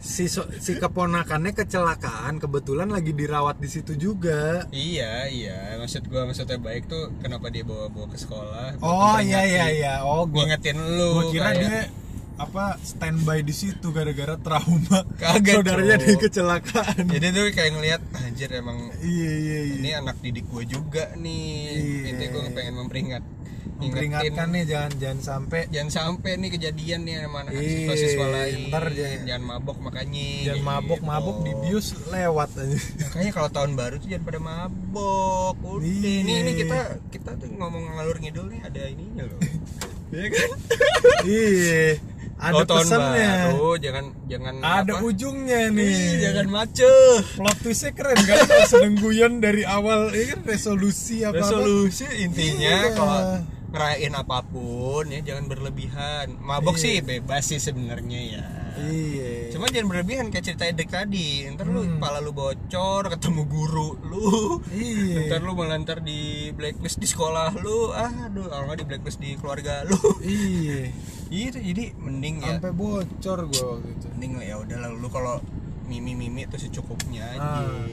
Si 0.00 0.24
so- 0.26 0.48
si 0.56 0.74
keponakannya 0.74 1.52
kecelakaan 1.52 2.38
kebetulan 2.38 2.88
lagi 2.88 3.12
dirawat 3.12 3.58
di 3.58 3.68
situ 3.68 3.92
juga. 3.94 4.64
Iya 4.70 5.28
iya. 5.28 5.76
Maksud 5.76 6.08
gua 6.08 6.24
maksudnya 6.24 6.56
baik 6.56 6.88
tuh 6.88 7.12
kenapa 7.20 7.52
dia 7.52 7.60
bawa 7.60 7.92
bawa 7.92 8.08
ke 8.08 8.16
sekolah? 8.16 8.80
Oh 8.80 9.20
iya 9.20 9.44
iya 9.44 9.64
iya. 9.68 9.94
Oh 10.00 10.24
gua 10.24 10.48
ngingetin 10.48 10.80
lu 10.80 11.08
gua 11.12 11.24
kira 11.28 11.50
kayak- 11.50 11.60
dia 11.60 11.80
apa 12.36 12.76
standby 12.78 13.40
di 13.40 13.50
situ 13.50 13.90
gara-gara 13.90 14.36
trauma 14.36 15.00
Kaget, 15.22 15.56
saudaranya 15.56 15.96
di 15.96 16.14
kecelakaan. 16.14 17.08
Jadi 17.08 17.26
tuh 17.30 17.48
kayak 17.50 17.70
ngelihat 17.72 18.02
anjir 18.14 18.50
emang 18.52 18.92
iya 18.98 19.32
iya 19.34 19.58
iya. 19.62 19.74
ini 19.74 19.90
anak 19.94 20.20
didik 20.20 20.44
gue 20.46 20.64
juga 20.66 21.12
nih. 21.14 21.56
Iya. 22.04 22.08
itu 22.12 22.24
gue 22.30 22.42
pengen 22.50 22.76
memperingat 22.76 23.24
memperingatkan 23.76 24.48
nih 24.50 24.64
jangan 24.64 24.92
jangan 24.96 25.20
sampai 25.20 25.68
jangan 25.68 25.90
sampai 25.90 26.36
nih 26.36 26.48
kejadian 26.50 27.04
nih 27.04 27.20
sama 27.20 27.44
anak 27.44 27.52
Iya, 27.52 27.68
siswa 27.68 27.94
siswa 27.94 28.26
lain. 28.26 28.58
ntar 28.68 28.84
jangan- 28.90 29.24
jangan 29.26 29.44
mabok 29.46 29.78
makanya 29.78 30.28
jangan 30.42 30.56
gitu. 30.56 30.64
mabok 30.64 31.00
mabok 31.02 31.36
di 31.40 31.52
bius 31.58 31.86
lewat 32.06 32.50
aja. 32.54 32.78
Makanya 33.02 33.32
kalau 33.32 33.50
tahun 33.50 33.72
baru 33.74 33.94
tuh 33.96 34.08
jangan 34.08 34.24
pada 34.24 34.40
mabok. 34.40 35.56
Udah 35.60 35.84
Iya. 35.84 36.12
ini 36.20 36.32
ini 36.38 36.52
kita 36.54 36.78
kita 37.10 37.30
tuh 37.36 37.48
ngomong 37.50 37.84
ngalur 37.92 38.16
ngidul 38.16 38.46
nih 38.48 38.60
ada 38.60 38.80
ininya 38.86 39.24
loh. 39.24 39.40
Iya 40.06 40.26
kan? 40.30 40.50
Iya 41.26 41.84
ada 42.36 42.62
tahun 42.62 42.84
pesannya. 42.84 43.32
baru 43.48 43.70
jangan 43.76 44.04
jangan 44.26 44.54
ada 44.60 44.92
apa? 44.92 45.02
ujungnya 45.02 45.60
nih. 45.70 45.88
Ih, 45.88 46.12
jangan 46.20 46.46
macet. 46.46 47.22
Plot 47.32 47.56
twistnya 47.58 47.90
keren 47.90 48.18
kan 48.20 48.38
sedang 48.66 48.94
guyon 48.94 49.32
dari 49.38 49.62
awal. 49.62 50.10
Ini 50.10 50.24
kan 50.30 50.40
resolusi 50.44 51.20
apa 51.20 51.32
apa 51.32 51.40
resolusi 51.42 52.04
intinya 52.18 52.74
Iya. 52.82 52.92
kalau 52.92 53.20
ngerayain 53.66 54.14
apa 54.14 54.38
pun 54.42 55.04
ya 55.08 55.20
jangan 55.22 55.44
berlebihan. 55.46 56.36
Mabok 56.38 56.76
Iya. 56.76 56.82
sih 56.82 56.94
bebas 57.00 57.42
sih 57.46 57.56
sebenarnya 57.56 58.20
ya. 58.30 58.44
Iya. 58.76 59.56
Cuma 59.56 59.66
jangan 59.66 59.88
berlebihan 59.88 60.28
kayak 60.28 60.44
cerita 60.46 60.64
Edek 60.64 60.88
tadi. 60.88 61.48
Ntar 61.48 61.64
lu 61.66 61.80
Hmm. 61.80 61.96
kepala 61.96 62.20
lu 62.20 62.30
bocor 62.30 63.08
ketemu 63.08 63.42
guru 63.46 63.96
lu. 64.04 64.60
Iya. 64.68 65.32
Ntar 65.32 65.40
lu 65.40 65.56
malah 65.56 65.76
ntar 65.78 65.98
di 66.00 66.52
blacklist 66.52 67.00
di 67.00 67.08
sekolah 67.08 67.56
lu. 67.56 67.90
Aduh 67.90 68.44
kalau 68.44 68.68
nggak 68.68 68.78
di 68.78 68.86
blacklist 68.86 69.18
di 69.18 69.32
keluarga 69.34 69.80
lu. 69.82 69.96
Iya 70.20 70.92
itu 71.28 71.58
jadi 71.58 71.84
mending 71.96 72.36
ya. 72.40 72.56
Sampai 72.56 72.70
bocor 72.70 73.38
gua 73.46 73.64
waktu 73.74 73.88
itu. 73.92 74.06
Mending 74.14 74.32
lah 74.36 74.44
ya 74.44 74.56
udah 74.60 74.76
lah 74.78 74.90
lu 74.90 75.08
kalau 75.08 75.42
mimi 75.84 76.12
mimi 76.12 76.46
tuh 76.46 76.58
secukupnya 76.58 77.26
aja. 77.34 77.66
Ah. 77.66 77.86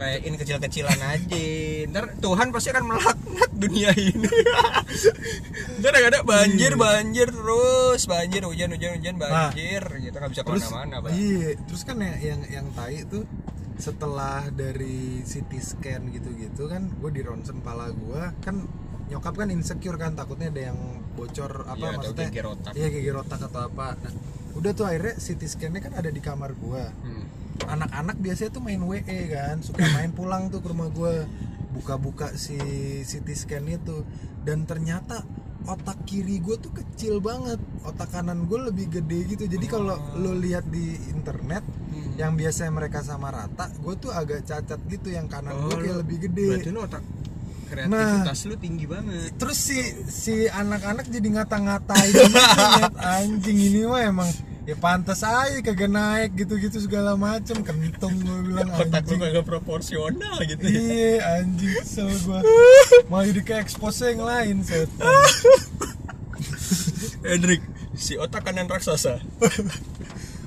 rayain 0.00 0.32
kecil-kecilan 0.32 0.96
aja. 0.96 1.44
Ntar 1.86 2.16
Tuhan 2.18 2.48
pasti 2.50 2.72
akan 2.72 2.84
melaknat 2.88 3.50
dunia 3.52 3.92
ini. 3.92 4.24
Ntar 5.84 5.92
ada 5.92 6.24
banjir 6.24 6.72
Iya. 6.72 6.80
banjir 6.80 7.28
terus. 7.28 8.08
Banjir 8.08 8.42
hujan 8.48 8.72
hujan 8.72 8.96
hujan 8.96 9.14
banjir. 9.20 9.82
Gitu 10.00 10.16
nggak 10.16 10.32
bisa 10.32 10.40
terus 10.40 10.64
ke 10.64 10.72
mana-mana 10.72 10.96
bang 11.04 11.12
iya 11.12 11.48
terus 11.68 11.82
kan 11.84 12.00
yang 12.00 12.16
yang, 12.16 12.40
yang 12.48 12.66
tai 12.72 13.04
itu 13.04 13.28
setelah 13.76 14.48
dari 14.48 15.20
CT 15.20 15.52
scan 15.56 16.02
gitu-gitu 16.12 16.68
kan 16.68 16.88
gue 16.96 17.10
di 17.12 17.20
ronsen 17.20 17.60
pala 17.60 17.88
gue 17.88 18.22
kan 18.40 18.64
nyokap 19.10 19.34
kan 19.34 19.48
insecure 19.48 19.96
kan 19.96 20.14
takutnya 20.14 20.48
ada 20.48 20.62
yang 20.68 20.78
bocor 21.12 21.64
apa 21.64 21.74
atau 21.76 21.98
maksudnya? 21.98 22.28
geger 22.28 22.46
otak. 22.48 22.72
iya 22.72 22.88
geger 22.88 23.16
otak 23.18 23.40
atau 23.42 23.60
apa. 23.64 23.86
Nah 23.96 24.12
udah 24.52 24.70
tuh 24.72 24.84
akhirnya 24.84 25.14
CT 25.16 25.42
scan-nya 25.44 25.80
kan 25.80 25.92
ada 25.92 26.08
di 26.08 26.18
kamar 26.18 26.54
gue 26.54 26.84
Hmm. 27.02 27.24
anak-anak 27.62 28.16
biasanya 28.16 28.50
tuh 28.50 28.62
main 28.62 28.80
WE 28.80 29.02
kan 29.28 29.60
suka 29.60 29.82
main 29.92 30.10
pulang 30.10 30.48
tuh 30.48 30.58
ke 30.58 30.68
rumah 30.68 30.88
gue 30.88 31.26
buka-buka 31.70 32.32
si 32.34 32.56
CT 33.00 33.28
scan 33.36 33.66
itu. 33.68 34.02
Dan 34.40 34.64
ternyata 34.64 35.22
otak 35.62 36.02
kiri 36.02 36.38
gue 36.38 36.56
tuh 36.56 36.72
kecil 36.72 37.20
banget. 37.20 37.58
Otak 37.82 38.10
kanan 38.10 38.46
gue 38.46 38.58
lebih 38.64 38.88
gede 38.90 39.28
gitu. 39.28 39.44
Jadi 39.44 39.66
kalau 39.66 39.92
lo 40.14 40.32
lihat 40.34 40.66
di 40.66 40.82
internet 41.10 41.62
Hmm. 41.90 42.14
yang 42.16 42.32
biasanya 42.32 42.70
mereka 42.70 43.02
sama 43.02 43.28
rata 43.28 43.66
gue 43.68 43.94
tuh 43.96 44.10
agak 44.10 44.42
cacat 44.42 44.80
gitu. 44.86 45.10
Yang 45.10 45.26
kanan 45.28 45.54
gue 45.58 45.68
Oh, 45.68 45.78
kayak 45.78 45.90
lu- 45.90 46.00
lebih 46.00 46.18
gede. 46.22 46.46
berarti 46.56 46.70
otak 46.72 47.02
kreativitas 47.70 48.38
lu 48.50 48.58
tinggi 48.58 48.84
banget. 48.90 49.30
Terus 49.38 49.58
si 49.58 49.78
si 50.10 50.34
anak-anak 50.50 51.06
jadi 51.06 51.28
ngata-ngatain 51.38 52.14
anjing 53.22 53.58
ini 53.58 53.86
mah 53.86 54.02
emang 54.02 54.30
ya 54.66 54.76
pantas 54.76 55.22
aja 55.24 55.58
kagak 55.62 55.88
naik 55.88 56.34
gitu-gitu 56.34 56.82
segala 56.82 57.14
macem. 57.14 57.62
Kentung 57.62 58.18
gue 58.18 58.38
bilang 58.50 58.68
otak 58.74 59.06
lu 59.06 59.14
anjing. 59.14 59.20
kagak 59.22 59.46
proporsional 59.46 60.36
gitu 60.42 60.64
ya. 60.66 60.80
Iya 60.82 61.14
anjing 61.40 61.72
kesel 61.78 62.10
gue 62.10 62.40
mau 63.10 63.22
jadi 63.22 63.42
ke 63.46 63.54
expose 63.62 64.10
yang 64.10 64.26
lain 64.26 64.66
setan 64.66 65.06
Hendrik 67.30 67.62
si 67.94 68.16
otak 68.16 68.42
kanan 68.48 68.66
raksasa. 68.66 69.20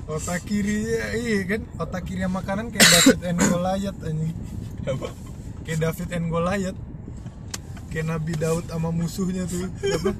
Otak 0.04 0.44
kiri 0.44 0.84
ya, 0.84 1.16
iya 1.16 1.40
kan? 1.48 1.64
Otak 1.80 2.04
kiri 2.04 2.20
sama 2.28 2.44
kanan 2.44 2.68
kayak 2.68 2.84
David 2.92 3.20
and 3.24 3.40
Goliath 3.40 4.00
anjing. 4.04 4.36
Apa? 4.84 5.08
Kayak 5.64 5.78
David 5.80 6.08
and 6.12 6.26
Goliath 6.28 6.78
kayak 7.94 8.10
Nabi 8.10 8.34
Daud 8.34 8.66
sama 8.66 8.90
musuhnya 8.90 9.46
tuh. 9.46 9.70
Siapa? 9.78 10.10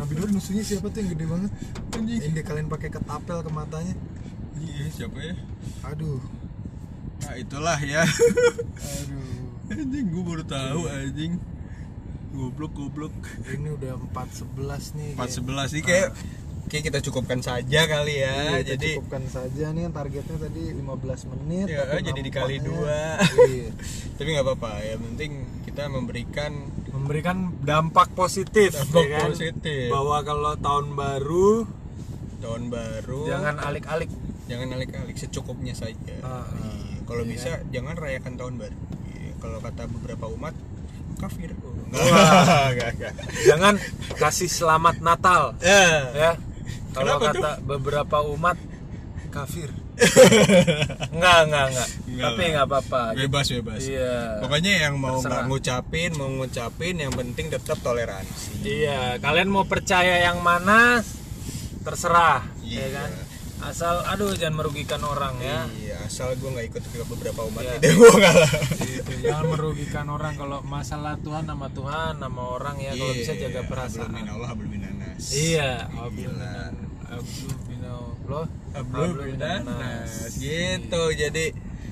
Nabi 0.00 0.12
Daud 0.16 0.32
musuhnya 0.32 0.64
siapa 0.64 0.88
tuh 0.88 1.04
yang 1.04 1.12
gede 1.12 1.26
banget? 1.28 1.52
Anjing. 1.92 2.20
yang 2.24 2.32
dia 2.32 2.44
kalian 2.48 2.72
pakai 2.72 2.88
ketapel 2.88 3.44
ke 3.44 3.50
matanya. 3.52 3.92
Iya 4.56 4.84
siapa 4.88 5.20
ya? 5.20 5.36
Aduh. 5.84 6.24
Nah 7.20 7.34
itulah 7.36 7.76
ya. 7.84 8.08
Aduh. 8.80 9.76
Anjing 9.76 10.06
gua 10.08 10.22
baru 10.24 10.44
tahu 10.48 10.80
anjing. 10.88 11.36
Goblok 12.32 12.72
goblok. 12.72 13.12
Ini 13.44 13.68
udah 13.76 14.00
411 14.16 14.96
nih 14.96 15.08
empat 15.20 15.28
kayak. 15.28 15.36
sebelas 15.36 15.68
kayak 16.68 16.84
kita 16.84 16.98
cukupkan 17.00 17.40
saja 17.40 17.80
kali 17.82 18.14
ya 18.18 18.34
Iya, 18.54 18.60
jadi 18.70 18.88
cukupkan 18.94 19.24
saja 19.26 19.66
nih 19.70 19.88
targetnya 19.88 20.36
tadi 20.38 20.62
15 20.70 21.30
menit 21.30 21.66
Ya, 21.66 21.82
tapi 21.82 22.00
jadi 22.02 22.20
dikali 22.22 22.56
nampaknya- 22.56 22.68
dua. 22.68 23.00
iya. 23.46 23.68
tapi 24.16 24.28
nggak 24.30 24.44
apa-apa 24.44 24.72
ya 24.80 24.94
penting 24.96 25.32
kita 25.64 25.82
memberikan 25.86 26.52
memberikan 26.90 27.36
dampak 27.60 28.12
positif 28.12 28.74
Dampak 28.74 29.02
ya 29.02 29.16
kan? 29.16 29.28
positif. 29.30 29.86
bahwa 29.88 30.16
kalau 30.22 30.52
tahun 30.56 30.86
baru 30.92 31.50
tahun 32.38 32.62
baru 32.68 33.20
jangan 33.26 33.54
alik-alik 33.60 34.10
jangan 34.44 34.68
alik-alik 34.72 35.14
secukupnya 35.14 35.72
saja. 35.72 35.94
Iya. 35.96 36.42
kalau 37.02 37.22
Iya 37.22 37.30
bisa 37.30 37.50
jangan 37.68 37.94
rayakan 37.94 38.34
tahun 38.34 38.54
baru 38.58 38.76
Iya, 39.10 39.32
kalau 39.38 39.58
kata 39.58 39.82
beberapa 39.88 40.26
umat 40.28 40.54
kafir 41.16 41.50
oh, 41.56 41.74
enggak 41.84 41.98
enggak 42.70 42.88
enggak 42.94 43.12
jangan 43.44 43.74
kasih 44.14 44.46
selamat 44.46 45.00
Natal 45.00 45.54
ya 45.58 45.86
ya 46.12 46.32
kalau 46.98 47.16
kata 47.20 47.50
beberapa 47.60 48.16
umat 48.28 48.58
kafir. 49.28 49.70
Enggak 51.14 51.38
enggak 51.44 51.64
enggak. 51.68 51.88
Tapi 52.18 52.42
enggak 52.48 52.66
apa-apa. 52.66 53.02
Bebas 53.14 53.46
bebas. 53.50 53.82
Iya. 53.82 54.38
Pokoknya 54.40 54.72
yang 54.80 54.94
mau 54.96 55.18
Terserah. 55.18 55.28
nggak 55.28 55.44
ngucapin 55.46 56.10
mau 56.14 56.28
ngucapin 56.32 56.94
yang 56.96 57.12
penting 57.12 57.46
tetap 57.48 57.78
toleransi. 57.78 58.62
Iya 58.62 59.18
kalian 59.18 59.48
mau 59.48 59.64
percaya 59.64 60.22
yang 60.22 60.38
mana 60.40 61.02
terserah 61.82 62.46
Iya. 62.62 62.78
ya 62.78 62.88
kan? 62.94 63.10
Asal 63.60 63.94
aduh 64.06 64.32
jangan 64.32 64.54
merugikan 64.56 65.02
orang 65.02 65.34
ya. 65.40 65.66
Iya 65.76 65.87
asal 66.08 66.32
gue 66.32 66.48
nggak 66.48 66.66
ikut 66.68 66.82
beberapa 67.06 67.40
umat 67.44 67.62
Iya. 67.62 67.72
itu 67.78 67.94
gue 67.94 68.12
kalah 68.14 68.50
Gitu, 68.80 69.12
jangan 69.22 69.44
merugikan 69.46 70.06
orang 70.08 70.34
kalau 70.34 70.58
masalah 70.62 71.14
Tuhan 71.18 71.44
nama 71.44 71.68
Tuhan 71.68 72.16
nama 72.16 72.42
orang 72.50 72.76
ya 72.78 72.92
kalau 72.92 73.12
bisa 73.12 73.32
jaga 73.34 73.60
perasaan 73.62 74.08
Iya, 74.08 74.16
Hablum 74.16 74.24
minallah, 74.24 74.48
hablum 74.48 74.70
minanas. 74.70 75.24
iya 75.36 75.70
lo 78.24 78.42
Hablum 78.70 79.10
minanas. 79.18 80.10
gitu 80.34 81.02
jadi 81.12 81.44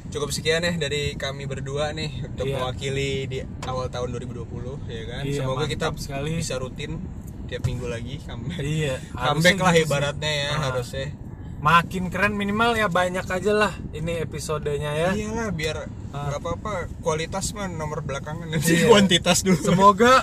cukup 0.07 0.31
sekian 0.31 0.63
ya 0.63 0.73
dari 0.73 1.13
kami 1.15 1.45
berdua 1.45 1.91
nih 1.91 2.25
untuk 2.25 2.47
Iya. 2.47 2.57
mewakili 2.57 3.11
di 3.27 3.39
awal 3.63 3.89
tahun 3.89 4.15
2020 4.15 4.79
ya 4.87 5.03
kan. 5.05 5.23
Iya, 5.23 5.37
Semoga 5.37 5.65
kita 5.67 5.91
sekali. 5.93 6.39
bisa 6.39 6.57
rutin 6.57 7.03
tiap 7.45 7.63
minggu 7.63 7.87
lagi 7.87 8.19
comeback. 8.21 8.59
Iya, 8.59 8.95
comeback 9.13 9.59
lah 9.61 9.75
ibaratnya 9.77 10.33
ya 10.33 10.51
harusnya. 10.63 11.11
Makin 11.57 12.09
keren 12.09 12.33
minimal 12.33 12.75
ya 12.75 12.87
banyak 12.87 13.25
aja 13.25 13.53
lah 13.53 13.73
ini 13.91 14.19
episodenya 14.19 14.93
ya. 14.93 15.11
Iyalah 15.13 15.51
biar 15.51 15.77
Ah. 16.11 16.29
nggak 16.29 16.39
apa-apa 16.39 16.73
kualitas 17.01 17.53
mah 17.53 17.67
nomor 17.67 18.01
belakangan 18.01 18.47
nanti 18.47 18.73
Iya. 18.75 18.89
kuantitas 18.89 19.41
dulu. 19.41 19.57
Semoga 19.59 20.21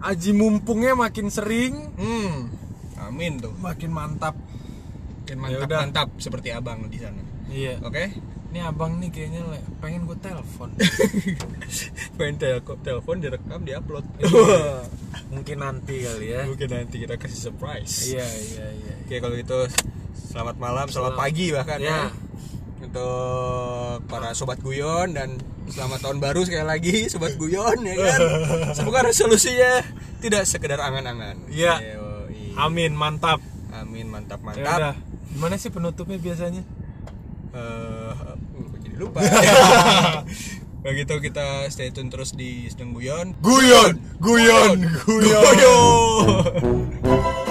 aji 0.00 0.30
mumpungnya 0.32 0.92
makin 0.92 1.26
sering, 1.28 1.74
Hmm. 1.92 2.50
Amin 3.00 3.38
tuh. 3.38 3.54
makin 3.56 3.90
mantap. 3.90 4.34
Makin 5.20 5.34
Ya 5.34 5.40
mantap 5.40 5.66
udah. 5.66 5.78
mantap 5.80 6.08
seperti 6.16 6.48
abang 6.50 6.86
di 6.86 6.98
sana. 6.98 7.22
Iya. 7.46 7.78
Oke. 7.80 8.10
Ini 8.52 8.60
abang 8.62 9.00
nih 9.00 9.08
kayaknya 9.08 9.42
le- 9.44 9.64
pengen 9.78 10.04
gue 10.04 10.18
telepon. 10.18 10.76
Pengen 12.18 12.36
telko, 12.36 12.76
telepon 12.78 13.16
direkam 13.18 13.62
diupload. 13.62 14.04
Iya. 14.20 14.84
Mungkin 15.30 15.58
nanti 15.58 16.04
kali 16.04 16.26
ya. 16.28 16.44
Mungkin 16.44 16.68
nanti 16.68 16.96
kita 16.98 17.16
kasih 17.16 17.40
surprise. 17.40 18.12
Iya 18.12 18.26
iya 18.26 18.66
iya. 18.68 18.92
Oke 19.00 19.16
kalau 19.18 19.34
gitu 19.34 19.56
selamat 20.32 20.56
malam, 20.56 20.86
selamat, 20.88 21.12
Selamat- 21.12 21.20
pagi 21.20 21.46
bahkan 21.52 21.78
ya. 21.78 21.88
Ya. 21.92 22.02
Untuk 22.82 23.96
para 24.08 24.32
sobat 24.32 24.58
guyon 24.58 25.12
dan 25.12 25.36
selamat 25.68 26.02
tahun 26.02 26.18
baru 26.18 26.40
sekali 26.42 26.66
lagi 26.66 27.06
sobat 27.06 27.36
guyon 27.36 27.84
ya 27.84 27.94
kan. 27.94 28.20
Semoga 28.76 29.06
resolusinya 29.06 29.84
tidak 30.18 30.48
sekedar 30.48 30.80
angan-angan. 30.80 31.36
Iya. 31.46 32.00
Amin 32.56 32.96
mantap. 32.96 33.44
Amin 33.72 34.08
mantap 34.08 34.40
Ya 34.40 34.44
mantap. 34.44 34.78
udah. 34.80 34.94
Gimana 35.32 35.54
sih 35.56 35.72
penutupnya 35.72 36.18
biasanya? 36.20 36.64
Eh, 37.52 38.12
uh, 38.12 38.76
jadi 38.80 38.96
lupa. 38.96 39.20
Begitu 40.84 41.14
kita 41.22 41.70
stay 41.70 41.94
tune 41.94 42.10
terus 42.10 42.34
di 42.34 42.66
Sedang 42.66 42.90
Guyon. 42.92 43.38
Guyon, 43.38 44.02
guyon, 44.18 44.78
guyon. 45.06 45.44
Guyon. 45.46 45.54
Guyon. 46.98 47.41